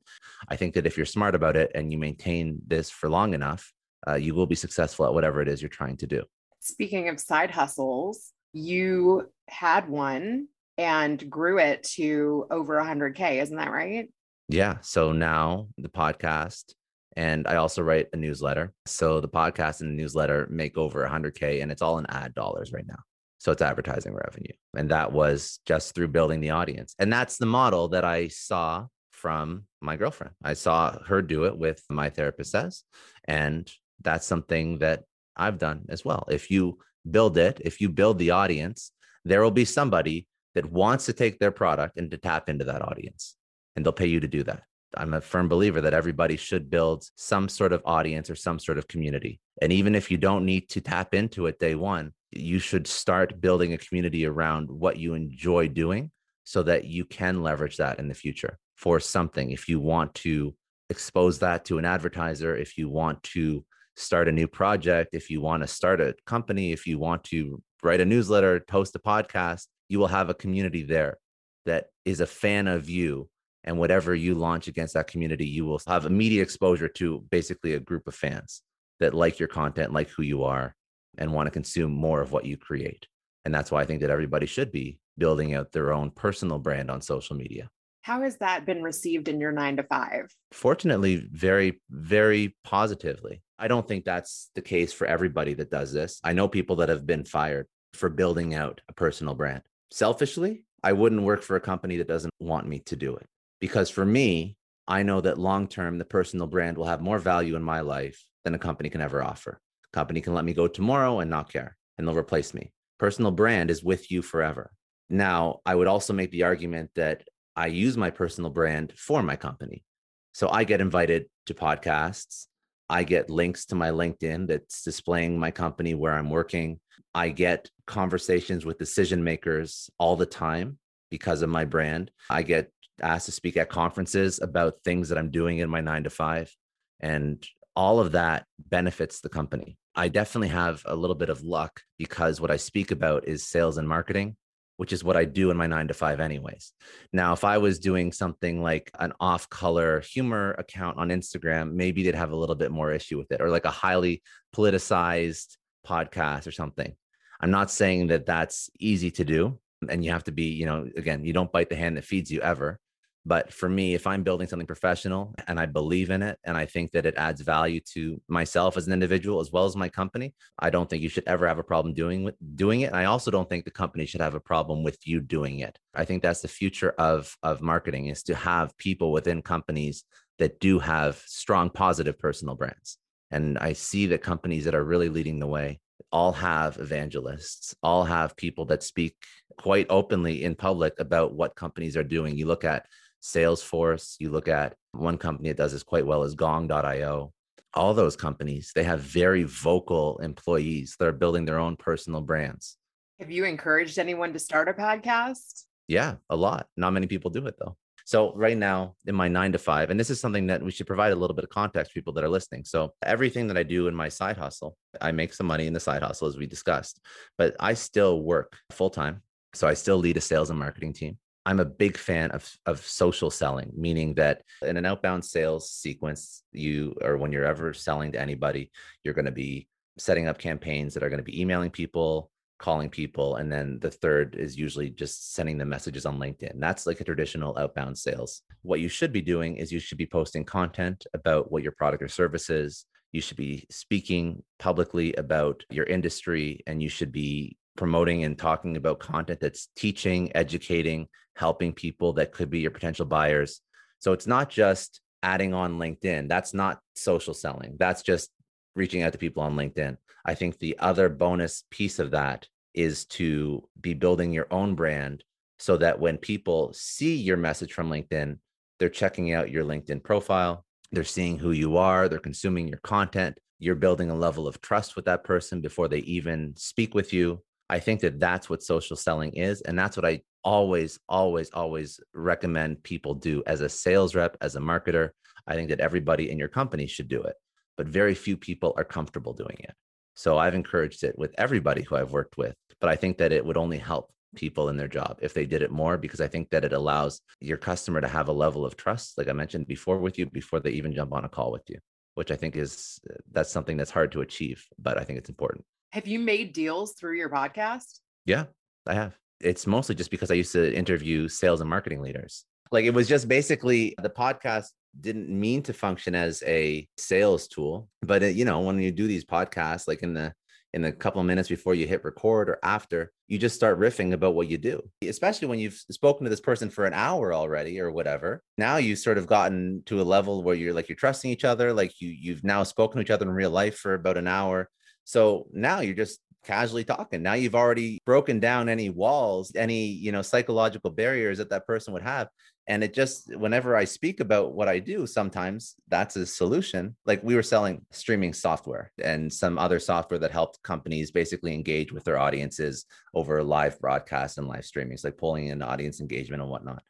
i 0.50 0.56
think 0.58 0.74
that 0.74 0.86
if 0.86 0.98
you're 0.98 1.06
smart 1.06 1.34
about 1.34 1.56
it 1.56 1.72
and 1.74 1.90
you 1.90 1.98
maintain 1.98 2.60
this 2.68 2.90
for 2.90 3.10
long 3.10 3.34
enough 3.34 3.72
uh, 4.06 4.16
you 4.16 4.36
will 4.36 4.46
be 4.46 4.54
successful 4.54 5.06
at 5.06 5.14
whatever 5.14 5.42
it 5.42 5.48
is 5.48 5.62
you're 5.62 5.70
trying 5.70 5.96
to 5.96 6.06
do 6.06 6.22
speaking 6.60 7.08
of 7.08 7.22
side 7.22 7.52
hustles 7.52 8.34
you 8.54 9.30
had 9.48 9.90
one 9.90 10.48
and 10.78 11.30
grew 11.30 11.60
it 11.60 11.84
to 11.84 12.48
over 12.50 12.82
100K. 12.82 13.42
Isn't 13.42 13.58
that 13.58 13.72
right? 13.72 14.10
Yeah. 14.48 14.78
So 14.82 15.12
now 15.12 15.68
the 15.78 15.90
podcast, 15.90 16.74
and 17.16 17.48
I 17.48 17.56
also 17.56 17.82
write 17.82 18.08
a 18.14 18.18
newsletter. 18.18 18.74
So 18.86 19.20
the 19.20 19.28
podcast 19.28 19.82
and 19.82 19.92
the 19.92 20.02
newsletter 20.02 20.48
make 20.50 20.78
over 20.78 21.08
100K, 21.08 21.62
and 21.62 21.72
it's 21.72 21.82
all 21.82 22.00
in 22.00 22.06
ad 22.10 22.34
dollars 22.34 22.72
right 22.72 22.88
now. 22.88 23.00
So 23.40 23.52
it's 23.52 23.62
advertising 23.62 24.14
revenue. 24.14 24.54
And 24.76 24.90
that 24.92 25.12
was 25.12 25.60
just 25.66 25.96
through 25.96 26.10
building 26.10 26.42
the 26.42 26.50
audience. 26.52 26.94
And 27.00 27.12
that's 27.12 27.38
the 27.38 27.46
model 27.46 27.90
that 27.90 28.04
I 28.04 28.28
saw 28.28 28.88
from 29.12 29.66
my 29.82 29.96
girlfriend. 29.96 30.34
I 30.44 30.54
saw 30.54 30.98
her 31.08 31.22
do 31.22 31.46
it 31.46 31.58
with 31.58 31.82
my 31.90 32.10
therapist 32.10 32.52
says. 32.52 32.84
And 33.26 33.70
that's 34.02 34.26
something 34.26 34.80
that 34.80 35.04
I've 35.36 35.58
done 35.58 35.86
as 35.90 36.04
well. 36.04 36.26
If 36.30 36.52
you 36.52 36.80
build 37.10 37.38
it, 37.38 37.62
if 37.64 37.82
you 37.82 37.90
build 37.90 38.20
the 38.20 38.32
audience, 38.32 38.92
there 39.26 39.42
will 39.42 39.52
be 39.52 39.66
somebody 39.66 40.28
that 40.56 40.72
wants 40.72 41.06
to 41.06 41.14
take 41.14 41.40
their 41.40 41.52
product 41.52 41.98
and 41.98 42.10
to 42.12 42.18
tap 42.18 42.50
into 42.50 42.66
that 42.66 42.82
audience, 42.82 43.36
and 43.76 43.86
they'll 43.86 43.94
pay 43.94 44.08
you 44.08 44.20
to 44.20 44.28
do 44.28 44.44
that. 44.44 44.64
I'm 44.96 45.14
a 45.14 45.22
firm 45.22 45.48
believer 45.48 45.82
that 45.82 45.94
everybody 45.94 46.36
should 46.36 46.70
build 46.70 47.06
some 47.16 47.48
sort 47.48 47.74
of 47.74 47.84
audience 47.86 48.30
or 48.30 48.36
some 48.36 48.58
sort 48.58 48.78
of 48.80 48.88
community. 48.88 49.40
And 49.62 49.72
even 49.72 49.94
if 49.94 50.10
you 50.10 50.18
don't 50.18 50.46
need 50.46 50.70
to 50.70 50.82
tap 50.82 51.14
into 51.14 51.46
it 51.46 51.60
day 51.60 51.76
one, 51.76 52.14
you 52.32 52.60
should 52.60 52.88
start 52.88 53.40
building 53.40 53.74
a 53.74 53.78
community 53.78 54.26
around 54.26 54.70
what 54.70 54.98
you 54.98 55.14
enjoy 55.14 55.68
doing 55.68 56.12
so 56.44 56.64
that 56.64 56.86
you 56.86 57.06
can 57.06 57.44
leverage 57.44 57.78
that 57.78 58.00
in 58.00 58.08
the 58.08 58.16
future 58.16 58.58
for 58.76 59.00
something. 59.00 59.52
If 59.52 59.70
you 59.70 59.80
want 59.80 60.16
to 60.16 60.56
expose 60.90 61.40
that 61.40 61.66
to 61.66 61.78
an 61.78 61.86
advertiser, 61.86 62.56
if 62.56 62.78
you 62.78 62.90
want 62.90 63.22
to 63.24 63.64
start 64.00 64.28
a 64.28 64.32
new 64.32 64.48
project, 64.48 65.14
if 65.14 65.30
you 65.30 65.42
want 65.42 65.64
to 65.64 65.68
start 65.68 66.02
a 66.02 66.16
company, 66.26 66.72
if 66.72 66.88
you 66.88 66.98
want 66.98 67.24
to 67.26 67.62
write 67.84 68.02
a 68.02 68.06
newsletter, 68.06 68.60
post 68.68 68.96
a 68.96 69.00
podcast, 69.00 69.68
you 69.90 70.00
will 70.00 70.08
have 70.08 70.30
a 70.30 70.34
community 70.34 70.84
there 70.84 71.18
that 71.66 71.88
is 72.06 72.20
a 72.20 72.26
fan 72.26 72.68
of 72.68 72.90
you. 72.90 73.30
And 73.66 73.78
whatever 73.78 74.16
you 74.16 74.36
launch 74.36 74.68
against 74.68 74.94
that 74.94 75.08
community, 75.08 75.46
you 75.46 75.66
will 75.66 75.82
have 75.88 76.06
immediate 76.06 76.44
exposure 76.44 76.88
to 76.88 77.26
basically 77.30 77.74
a 77.74 77.80
group 77.80 78.08
of 78.08 78.16
fans 78.16 78.62
that 79.00 79.14
like 79.14 79.38
your 79.38 79.50
content, 79.50 79.94
like 79.94 80.10
who 80.10 80.24
you 80.24 80.44
are, 80.44 80.76
and 81.18 81.34
want 81.34 81.48
to 81.48 81.52
consume 81.52 81.92
more 81.92 82.22
of 82.22 82.32
what 82.32 82.46
you 82.46 82.58
create. 82.58 83.06
And 83.46 83.54
that's 83.54 83.72
why 83.72 83.82
I 83.82 83.86
think 83.86 84.02
that 84.02 84.10
everybody 84.10 84.46
should 84.46 84.72
be 84.72 85.00
building 85.18 85.54
out 85.54 85.72
their 85.72 85.92
own 85.92 86.12
personal 86.12 86.60
brand 86.60 86.90
on 86.90 87.02
social 87.02 87.36
media. 87.36 87.70
How 88.10 88.24
has 88.24 88.38
that 88.38 88.66
been 88.66 88.82
received 88.82 89.28
in 89.28 89.40
your 89.40 89.52
nine 89.52 89.78
to 89.78 89.84
five? 89.84 90.36
Fortunately, 90.52 91.28
very, 91.32 91.80
very 91.92 92.56
positively. 92.64 93.44
I 93.60 93.68
don't 93.68 93.88
think 93.88 94.04
that's 94.04 94.50
the 94.56 94.64
case 94.64 94.92
for 94.92 95.06
everybody 95.06 95.54
that 95.54 95.70
does 95.70 95.94
this. 95.94 96.20
I 96.24 96.34
know 96.34 96.48
people 96.48 96.78
that 96.78 96.90
have 96.90 97.06
been 97.06 97.24
fired 97.24 97.68
for 97.94 98.10
building 98.10 98.56
out 98.56 98.82
a 98.90 98.94
personal 98.94 99.36
brand. 99.36 99.62
Selfishly, 99.92 100.64
I 100.84 100.94
wouldn't 100.94 101.22
work 101.22 101.44
for 101.44 101.56
a 101.56 101.62
company 101.62 101.98
that 101.98 102.08
doesn't 102.08 102.34
want 102.40 102.68
me 102.68 102.80
to 102.88 102.96
do 102.96 103.16
it. 103.16 103.28
Because 103.62 103.92
for 103.92 104.06
me, 104.06 104.58
I 104.88 105.04
know 105.04 105.22
that 105.22 105.38
long 105.38 105.68
term, 105.68 106.00
the 106.00 106.04
personal 106.04 106.48
brand 106.48 106.80
will 106.80 106.86
have 106.86 107.02
more 107.02 107.20
value 107.20 107.56
in 107.56 107.62
my 107.62 107.82
life 107.82 108.26
than 108.44 108.56
a 108.56 108.60
company 108.60 108.90
can 108.90 109.02
ever 109.02 109.22
offer. 109.22 109.62
A 109.86 109.96
company 109.96 110.20
can 110.22 110.34
let 110.34 110.46
me 110.46 110.56
go 110.56 110.68
tomorrow 110.68 111.20
and 111.20 111.30
not 111.30 111.54
care, 111.54 111.78
and 111.96 112.08
they'll 112.08 112.18
replace 112.18 112.56
me. 112.56 112.72
Personal 112.98 113.30
brand 113.30 113.70
is 113.70 113.84
with 113.84 114.10
you 114.10 114.24
forever. 114.24 114.72
Now, 115.12 115.60
I 115.64 115.76
would 115.76 115.88
also 115.88 116.12
make 116.12 116.32
the 116.32 116.42
argument 116.42 116.90
that 116.96 117.24
I 117.60 117.66
use 117.66 117.98
my 117.98 118.10
personal 118.10 118.50
brand 118.50 118.94
for 118.96 119.22
my 119.22 119.36
company. 119.36 119.84
So 120.32 120.48
I 120.48 120.64
get 120.64 120.80
invited 120.80 121.26
to 121.48 121.54
podcasts. 121.54 122.46
I 122.90 123.04
get 123.04 123.30
links 123.30 123.66
to 123.66 123.76
my 123.76 123.90
LinkedIn 123.90 124.48
that's 124.48 124.82
displaying 124.82 125.38
my 125.38 125.52
company 125.52 125.94
where 125.94 126.14
I'm 126.14 126.30
working. 126.30 126.80
I 127.14 127.32
get 127.32 127.70
conversations 127.86 128.66
with 128.66 128.78
decision 128.78 129.26
makers 129.26 129.90
all 130.00 130.16
the 130.16 130.26
time 130.26 130.80
because 131.12 131.42
of 131.42 131.50
my 131.50 131.66
brand. 131.66 132.12
I 132.30 132.44
get 132.44 132.72
asked 133.02 133.26
to 133.26 133.34
speak 133.34 133.58
at 133.58 133.68
conferences 133.68 134.40
about 134.42 134.80
things 134.86 135.10
that 135.10 135.18
I'm 135.18 135.30
doing 135.30 135.58
in 135.58 135.70
my 135.70 135.82
nine 135.82 136.06
to 136.06 136.10
five. 136.10 136.56
And 137.02 137.46
all 137.76 138.00
of 138.00 138.14
that 138.14 138.46
benefits 138.58 139.20
the 139.20 139.28
company. 139.28 139.78
I 139.96 140.08
definitely 140.08 140.48
have 140.48 140.82
a 140.86 140.96
little 140.96 141.16
bit 141.18 141.30
of 141.30 141.44
luck 141.44 141.82
because 141.98 142.40
what 142.40 142.52
I 142.52 142.58
speak 142.58 142.92
about 142.92 143.28
is 143.28 143.50
sales 143.50 143.78
and 143.78 143.90
marketing, 143.90 144.38
which 144.80 144.94
is 144.94 145.04
what 145.04 145.18
I 145.18 145.26
do 145.26 145.52
in 145.52 145.58
my 145.58 145.68
nine 145.68 145.90
to 145.90 145.94
five, 145.94 146.22
anyways. 146.22 146.72
Now, 147.12 147.34
if 147.34 147.44
I 147.44 147.58
was 147.58 147.80
doing 147.80 148.14
something 148.14 148.64
like 148.64 148.90
an 148.98 149.12
off 149.20 149.50
color 149.50 150.00
humor 150.00 150.56
account 150.58 150.98
on 150.98 151.10
Instagram, 151.10 151.74
maybe 151.74 152.02
they'd 152.02 152.16
have 152.16 152.32
a 152.32 152.36
little 152.38 152.56
bit 152.56 152.72
more 152.72 152.94
issue 152.94 153.18
with 153.18 153.30
it, 153.34 153.42
or 153.42 153.50
like 153.50 153.66
a 153.66 153.72
highly 153.72 154.24
politicized 154.56 155.58
podcast 155.86 156.48
or 156.48 156.52
something. 156.52 156.96
I'm 157.42 157.52
not 157.52 157.70
saying 157.70 158.08
that 158.08 158.26
that's 158.26 158.70
easy 158.80 159.12
to 159.12 159.26
do. 159.26 159.60
And 159.90 160.06
you 160.06 160.12
have 160.12 160.24
to 160.24 160.32
be, 160.32 160.46
you 160.54 160.66
know, 160.66 160.88
again, 160.96 161.26
you 161.26 161.34
don't 161.34 161.52
bite 161.52 161.70
the 161.70 161.76
hand 161.76 161.98
that 161.98 162.06
feeds 162.06 162.32
you 162.32 162.40
ever. 162.40 162.80
But 163.26 163.54
for 163.54 163.68
me, 163.68 163.94
if 163.94 164.08
I'm 164.08 164.24
building 164.24 164.48
something 164.48 164.66
professional 164.66 165.36
and 165.48 165.60
I 165.60 165.66
believe 165.66 166.10
in 166.10 166.24
it 166.24 166.40
and 166.46 166.56
I 166.56 166.66
think 166.66 166.92
that 166.92 167.06
it 167.06 167.16
adds 167.18 167.42
value 167.42 167.82
to 167.94 168.20
myself 168.28 168.78
as 168.78 168.88
an 168.88 168.94
individual 168.94 169.40
as 169.40 169.52
well 169.52 169.66
as 169.66 169.76
my 169.76 169.90
company, 169.90 170.34
I 170.58 170.70
don't 170.70 170.90
think 170.90 171.04
you 171.04 171.10
should 171.10 171.28
ever 171.28 171.48
have 171.48 171.60
a 171.60 171.64
problem 171.64 171.94
doing 171.94 172.32
doing 172.56 172.82
it. 172.82 172.88
And 172.88 172.96
I 172.96 173.06
also 173.06 173.30
don't 173.30 173.50
think 173.50 173.66
the 173.66 173.72
company 173.72 174.06
should 174.06 174.22
have 174.22 174.36
a 174.36 174.40
problem 174.40 174.84
with 174.84 175.06
you 175.06 175.20
doing 175.20 175.60
it. 175.60 175.78
I 175.94 176.06
think 176.06 176.24
that's 176.24 176.42
the 176.42 176.48
future 176.48 176.92
of 176.98 177.36
of 177.44 177.62
marketing 177.62 178.08
is 178.08 178.24
to 178.24 178.36
have 178.36 178.78
people 178.78 179.12
within 179.12 179.42
companies 179.42 180.04
that 180.38 180.60
do 180.60 180.80
have 180.80 181.22
strong 181.26 181.70
positive 181.70 182.18
personal 182.18 182.56
brands. 182.56 182.98
And 183.32 183.58
I 183.60 183.74
see 183.74 184.08
that 184.08 184.24
companies 184.24 184.66
that 184.66 184.76
are 184.76 184.84
really 184.84 185.10
leading 185.10 185.40
the 185.40 185.48
way 185.48 185.80
all 186.12 186.32
have 186.32 186.78
evangelists, 186.78 187.76
all 187.84 188.04
have 188.04 188.36
people 188.38 188.66
that 188.66 188.84
speak 188.84 189.16
quite 189.58 189.88
openly 189.90 190.44
in 190.44 190.56
public 190.56 190.94
about 191.00 191.34
what 191.34 191.56
companies 191.56 191.98
are 191.98 192.04
doing. 192.04 192.38
You 192.38 192.48
look 192.48 192.64
at 192.64 192.86
Salesforce, 193.22 194.16
you 194.20 194.30
look 194.30 194.48
at 194.48 194.76
one 194.92 195.18
company 195.18 195.50
that 195.50 195.58
does 195.58 195.74
this 195.74 195.84
quite 195.84 196.06
well 196.06 196.24
is 196.24 196.36
gong.io. 196.36 197.32
All 197.74 197.94
those 197.94 198.16
companies, 198.16 198.72
they 198.74 198.84
have 198.84 199.00
very 199.00 199.44
vocal 199.44 200.18
employees 200.20 200.96
that 201.00 201.08
are 201.08 201.14
building 201.14 201.46
their 201.46 201.60
own 201.60 201.76
personal 201.76 202.22
brands. 202.22 202.78
Have 203.20 203.30
you 203.30 203.46
encouraged 203.46 204.00
anyone 204.00 204.34
to 204.34 204.40
start 204.40 204.70
a 204.70 204.74
podcast? 204.74 205.66
Yeah, 205.88 206.16
a 206.30 206.36
lot. 206.36 206.68
Not 206.78 206.94
many 206.94 207.08
people 207.08 207.30
do 207.32 207.46
it 207.46 207.56
though. 207.60 207.76
So 208.06 208.34
right 208.34 208.58
now 208.58 208.96
in 209.06 209.14
my 209.14 209.28
nine 209.28 209.52
to 209.52 209.60
five, 209.60 209.92
and 209.92 210.00
this 210.00 210.10
is 210.10 210.20
something 210.20 210.48
that 210.48 210.64
we 210.64 210.72
should 210.72 210.88
provide 210.88 211.12
a 211.12 211.16
little 211.16 211.36
bit 211.36 211.44
of 211.44 211.52
context 211.52 211.94
people 211.94 212.12
that 212.14 212.24
are 212.24 212.30
listening. 212.30 212.66
So 212.66 212.94
everything 213.06 213.46
that 213.48 213.58
I 213.58 213.62
do 213.62 213.88
in 213.88 213.94
my 213.94 214.10
side 214.10 214.36
hustle, 214.36 214.76
I 215.00 215.12
make 215.12 215.32
some 215.32 215.46
money 215.46 215.68
in 215.68 215.74
the 215.74 215.80
side 215.80 216.02
hustle 216.02 216.28
as 216.28 216.36
we 216.36 216.48
discussed, 216.48 217.00
but 217.38 217.56
I 217.60 217.76
still 217.76 218.24
work 218.24 218.58
full 218.72 218.90
time. 218.90 219.22
So 219.54 219.68
I 219.68 219.76
still 219.76 219.98
lead 219.98 220.18
a 220.18 220.22
sales 220.22 220.50
and 220.50 220.58
marketing 220.58 220.94
team. 220.94 221.20
I'm 221.50 221.60
a 221.60 221.66
big 221.66 221.98
fan 221.98 222.30
of, 222.30 222.48
of 222.68 222.86
social 222.86 223.32
selling, 223.32 223.72
meaning 223.76 224.14
that 224.14 224.44
in 224.62 224.78
an 224.78 224.86
outbound 224.86 225.26
sales 225.26 225.72
sequence, 225.72 226.44
you 226.52 226.96
or 227.02 227.18
when 227.18 227.32
you're 227.32 227.44
ever 227.44 227.74
selling 227.74 228.12
to 228.12 228.22
anybody, 228.22 228.70
you're 229.04 229.16
going 229.16 229.26
to 229.26 229.32
be 229.32 229.68
setting 229.98 230.28
up 230.28 230.38
campaigns 230.38 230.94
that 230.94 231.02
are 231.02 231.10
going 231.10 231.18
to 231.18 231.24
be 231.24 231.42
emailing 231.42 231.72
people, 231.72 232.30
calling 232.60 232.88
people. 232.88 233.38
And 233.38 233.52
then 233.52 233.80
the 233.82 233.90
third 233.90 234.36
is 234.36 234.60
usually 234.60 234.92
just 234.92 235.34
sending 235.34 235.58
them 235.58 235.70
messages 235.70 236.06
on 236.06 236.20
LinkedIn. 236.20 236.60
That's 236.60 236.86
like 236.86 237.02
a 237.02 237.04
traditional 237.04 237.58
outbound 237.58 237.98
sales. 237.98 238.44
What 238.62 238.80
you 238.80 238.88
should 238.88 239.12
be 239.12 239.22
doing 239.22 239.56
is 239.56 239.72
you 239.72 239.80
should 239.80 239.98
be 239.98 240.06
posting 240.06 240.46
content 240.46 241.08
about 241.16 241.52
what 241.52 241.64
your 241.64 241.72
product 241.72 242.04
or 242.04 242.10
service 242.10 242.52
is. 242.52 242.86
You 243.12 243.22
should 243.22 243.38
be 243.38 243.66
speaking 243.72 244.44
publicly 244.60 245.14
about 245.14 245.64
your 245.72 245.86
industry 245.86 246.62
and 246.68 246.80
you 246.80 246.90
should 246.90 247.12
be 247.12 247.58
promoting 247.80 248.26
and 248.26 248.38
talking 248.38 248.76
about 248.76 249.00
content 249.00 249.40
that's 249.40 249.70
teaching, 249.78 250.36
educating, 250.36 251.08
helping 251.36 251.72
people 251.72 252.12
that 252.12 252.34
could 252.34 252.50
be 252.50 252.60
your 252.60 252.72
potential 252.72 253.06
buyers. 253.06 253.62
So 254.00 254.12
it's 254.12 254.28
not 254.28 254.50
just 254.50 255.00
adding 255.24 255.54
on 255.54 255.80
LinkedIn. 255.80 256.28
That's 256.28 256.54
not 256.54 256.82
social 256.96 257.34
selling. 257.34 257.78
That's 257.80 258.02
just 258.02 258.32
reaching 258.76 259.02
out 259.02 259.14
to 259.14 259.18
people 259.18 259.44
on 259.44 259.56
LinkedIn. 259.56 259.96
I 260.26 260.36
think 260.36 260.60
the 260.60 260.78
other 260.78 261.08
bonus 261.08 261.64
piece 261.72 262.00
of 262.00 262.12
that 262.12 262.48
is 262.74 263.06
to 263.06 263.66
be 263.80 263.94
building 263.94 264.34
your 264.34 264.48
own 264.52 264.76
brand 264.76 265.24
so 265.58 265.78
that 265.78 266.02
when 266.02 266.18
people 266.18 266.74
see 266.74 267.16
your 267.16 267.38
message 267.38 267.72
from 267.72 267.90
LinkedIn, 267.90 268.40
they're 268.78 268.90
checking 268.90 269.32
out 269.32 269.52
your 269.52 269.64
LinkedIn 269.64 270.04
profile, 270.04 270.66
they're 270.92 271.06
seeing 271.06 271.38
who 271.40 271.52
you 271.52 271.78
are, 271.78 272.10
they're 272.10 272.20
consuming 272.20 272.68
your 272.68 272.80
content, 272.80 273.40
you're 273.58 273.76
building 273.76 274.10
a 274.10 274.16
level 274.16 274.48
of 274.50 274.60
trust 274.62 274.98
with 274.98 275.06
that 275.06 275.24
person 275.24 275.62
before 275.62 275.88
they 275.88 276.00
even 276.00 276.54
speak 276.58 276.94
with 276.94 277.14
you. 277.14 277.42
I 277.70 277.80
think 277.80 278.02
that 278.02 278.20
that's 278.20 278.50
what 278.50 278.64
social 278.64 278.96
selling 278.96 279.34
is. 279.34 279.62
And 279.62 279.78
that's 279.78 279.96
what 279.96 280.06
I 280.06 280.22
always, 280.44 281.00
always, 281.08 281.50
always 281.52 282.00
recommend 282.14 282.84
people 282.84 283.14
do 283.14 283.44
as 283.46 283.62
a 283.62 283.70
sales 283.70 284.16
rep, 284.16 284.38
as 284.42 284.56
a 284.56 284.60
marketer. 284.60 285.10
I 285.48 285.56
think 285.56 285.70
that 285.70 285.80
everybody 285.80 286.32
in 286.32 286.40
your 286.40 286.48
company 286.48 286.88
should 286.88 287.08
do 287.08 287.22
it, 287.22 287.36
but 287.78 287.88
very 287.88 288.16
few 288.16 288.38
people 288.38 288.74
are 288.78 288.84
comfortable 288.84 289.34
doing 289.34 289.58
it. 289.60 289.74
So 290.16 290.38
I've 290.38 290.56
encouraged 290.56 291.04
it 291.04 291.18
with 291.18 291.34
everybody 291.38 291.84
who 291.84 291.96
I've 291.96 292.12
worked 292.12 292.38
with, 292.38 292.54
but 292.82 292.90
I 292.90 292.96
think 292.96 293.18
that 293.20 293.32
it 293.32 293.46
would 293.46 293.58
only 293.58 293.78
help 293.78 294.12
people 294.36 294.70
in 294.70 294.78
their 294.78 294.88
job 294.88 295.18
if 295.22 295.34
they 295.34 295.46
did 295.46 295.62
it 295.62 295.72
more 295.72 295.98
because 295.98 296.22
I 296.22 296.28
think 296.28 296.50
that 296.50 296.66
it 296.66 296.74
allows 296.74 297.22
your 297.40 297.58
customer 297.58 298.02
to 298.02 298.08
have 298.08 298.28
a 298.28 298.34
level 298.34 298.66
of 298.66 298.76
trust, 298.76 299.18
like 299.18 299.28
I 299.28 299.34
mentioned 299.34 299.68
before 299.68 299.98
with 299.98 300.20
you, 300.20 300.26
before 300.26 300.60
they 300.60 300.72
even 300.72 300.94
jump 300.94 301.14
on 301.14 301.26
a 301.26 301.30
call 301.30 301.52
with 301.52 301.64
you, 301.68 301.80
which 302.16 302.32
I 302.32 302.36
think 302.36 302.56
is 302.56 303.00
that's 303.32 303.52
something 303.52 303.78
that's 303.78 303.92
hard 303.92 304.12
to 304.12 304.22
achieve, 304.22 304.66
but 304.78 305.00
I 305.00 305.04
think 305.04 305.20
it's 305.20 305.30
important. 305.30 305.66
Have 305.92 306.06
you 306.06 306.20
made 306.20 306.54
deals 306.54 306.94
through 306.94 307.18
your 307.18 307.30
podcast? 307.30 308.00
Yeah, 308.26 308.46
I 308.86 308.94
have. 308.94 309.18
It's 309.40 309.66
mostly 309.66 309.96
just 309.96 310.12
because 310.12 310.30
I 310.30 310.36
used 310.36 310.52
to 310.52 310.72
interview 310.72 311.28
sales 311.28 311.62
and 311.62 311.70
marketing 311.70 312.02
leaders. 312.02 312.46
Like 312.72 312.86
it 312.86 312.94
was 312.94 313.08
just 313.08 313.28
basically 313.28 313.96
the 314.00 314.10
podcast 314.10 314.68
didn't 315.02 315.30
mean 315.30 315.64
to 315.64 315.74
function 315.74 316.14
as 316.14 316.44
a 316.46 316.88
sales 317.00 317.48
tool, 317.48 317.90
but 318.04 318.22
it, 318.22 318.36
you 318.36 318.46
know, 318.46 318.60
when 318.60 318.78
you 318.78 318.92
do 318.92 319.08
these 319.08 319.26
podcasts, 319.26 319.88
like 319.88 320.04
in 320.04 320.14
the 320.14 320.32
in 320.74 320.84
the 320.84 320.92
couple 320.92 321.22
of 321.22 321.26
minutes 321.26 321.50
before 321.50 321.74
you 321.74 321.88
hit 321.88 322.04
record 322.06 322.50
or 322.50 322.60
after, 322.62 323.12
you 323.28 323.40
just 323.40 323.56
start 323.56 323.80
riffing 323.80 324.14
about 324.14 324.36
what 324.36 324.48
you 324.48 324.60
do. 324.60 324.80
Especially 325.02 325.48
when 325.48 325.58
you've 325.58 325.82
spoken 325.90 326.24
to 326.24 326.30
this 326.30 326.40
person 326.40 326.70
for 326.70 326.86
an 326.86 326.94
hour 326.94 327.34
already 327.34 327.80
or 327.80 327.90
whatever. 327.90 328.44
Now 328.60 328.78
you've 328.78 329.00
sort 329.00 329.18
of 329.18 329.26
gotten 329.26 329.82
to 329.88 330.00
a 330.00 330.04
level 330.04 330.44
where 330.44 330.54
you're 330.54 330.74
like 330.74 330.88
you're 330.88 330.96
trusting 330.96 331.32
each 331.32 331.46
other, 331.46 331.74
like 331.74 332.00
you 332.00 332.10
you've 332.10 332.44
now 332.44 332.62
spoken 332.62 332.98
to 332.98 333.02
each 333.02 333.10
other 333.10 333.26
in 333.26 333.32
real 333.32 333.50
life 333.50 333.78
for 333.78 333.96
about 333.96 334.18
an 334.18 334.28
hour 334.28 334.70
so 335.10 335.48
now 335.52 335.80
you're 335.80 335.96
just 335.96 336.20
casually 336.44 336.84
talking. 336.84 337.24
Now 337.24 337.34
you've 337.34 337.56
already 337.56 338.00
broken 338.06 338.40
down 338.40 338.70
any 338.70 338.92
walls, 338.92 339.52
any, 339.56 339.88
you 339.88 340.12
know, 340.12 340.22
psychological 340.22 340.92
barriers 340.92 341.40
that 341.40 341.50
that 341.50 341.66
person 341.66 341.94
would 341.94 342.04
have. 342.04 342.28
And 342.68 342.84
it 342.84 342.94
just, 342.94 343.36
whenever 343.36 343.76
I 343.76 343.86
speak 343.86 344.20
about 344.20 344.54
what 344.54 344.68
I 344.68 344.78
do, 344.78 345.08
sometimes 345.08 345.74
that's 345.88 346.16
a 346.16 346.28
solution. 346.28 346.96
Like 347.08 347.24
we 347.24 347.34
were 347.34 347.42
selling 347.42 347.84
streaming 347.90 348.34
software 348.34 348.92
and 349.04 349.34
some 349.34 349.58
other 349.58 349.80
software 349.80 350.20
that 350.20 350.30
helped 350.30 350.62
companies 350.62 351.10
basically 351.10 351.56
engage 351.56 351.92
with 351.92 352.04
their 352.04 352.20
audiences 352.20 352.86
over 353.16 353.44
live 353.44 353.80
broadcasts 353.80 354.38
and 354.38 354.48
live 354.48 354.62
streamings, 354.62 355.04
like 355.04 355.18
pulling 355.18 355.48
in 355.48 355.64
audience 355.64 356.02
engagement 356.02 356.44
and 356.44 356.52
whatnot. 356.52 356.84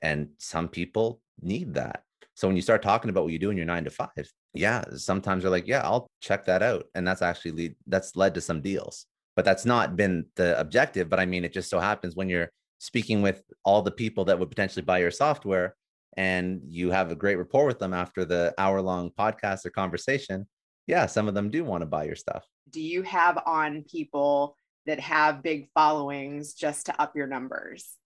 And 0.00 0.28
some 0.38 0.68
people 0.68 1.20
need 1.42 1.74
that. 1.74 2.04
So 2.34 2.48
when 2.48 2.56
you 2.56 2.62
start 2.62 2.82
talking 2.82 3.10
about 3.10 3.24
what 3.24 3.32
you 3.32 3.38
do 3.38 3.50
in 3.50 3.56
your 3.56 3.66
nine 3.66 3.84
to 3.84 3.90
five, 3.90 4.28
yeah, 4.54 4.84
sometimes 4.96 5.42
they're 5.42 5.50
like, 5.50 5.68
yeah, 5.68 5.82
I'll 5.82 6.08
check 6.20 6.44
that 6.46 6.62
out. 6.62 6.84
And 6.94 7.06
that's 7.06 7.22
actually 7.22 7.52
lead, 7.52 7.76
that's 7.86 8.16
led 8.16 8.34
to 8.34 8.40
some 8.40 8.60
deals, 8.60 9.06
but 9.36 9.44
that's 9.44 9.64
not 9.64 9.96
been 9.96 10.26
the 10.36 10.58
objective. 10.58 11.08
But 11.08 11.20
I 11.20 11.26
mean, 11.26 11.44
it 11.44 11.52
just 11.52 11.70
so 11.70 11.78
happens 11.78 12.16
when 12.16 12.28
you're 12.28 12.50
speaking 12.78 13.22
with 13.22 13.42
all 13.64 13.82
the 13.82 13.90
people 13.90 14.24
that 14.26 14.38
would 14.38 14.50
potentially 14.50 14.84
buy 14.84 14.98
your 14.98 15.10
software 15.10 15.76
and 16.16 16.60
you 16.66 16.90
have 16.90 17.10
a 17.10 17.16
great 17.16 17.36
rapport 17.36 17.66
with 17.66 17.78
them 17.78 17.94
after 17.94 18.24
the 18.24 18.54
hour 18.58 18.80
long 18.80 19.10
podcast 19.10 19.64
or 19.64 19.70
conversation, 19.70 20.46
yeah, 20.86 21.06
some 21.06 21.28
of 21.28 21.34
them 21.34 21.50
do 21.50 21.64
want 21.64 21.82
to 21.82 21.86
buy 21.86 22.04
your 22.04 22.16
stuff. 22.16 22.44
Do 22.70 22.80
you 22.80 23.02
have 23.02 23.38
on 23.46 23.84
people 23.84 24.56
that 24.86 25.00
have 25.00 25.42
big 25.42 25.68
followings 25.72 26.54
just 26.54 26.86
to 26.86 27.00
up 27.00 27.16
your 27.16 27.26
numbers? 27.26 27.96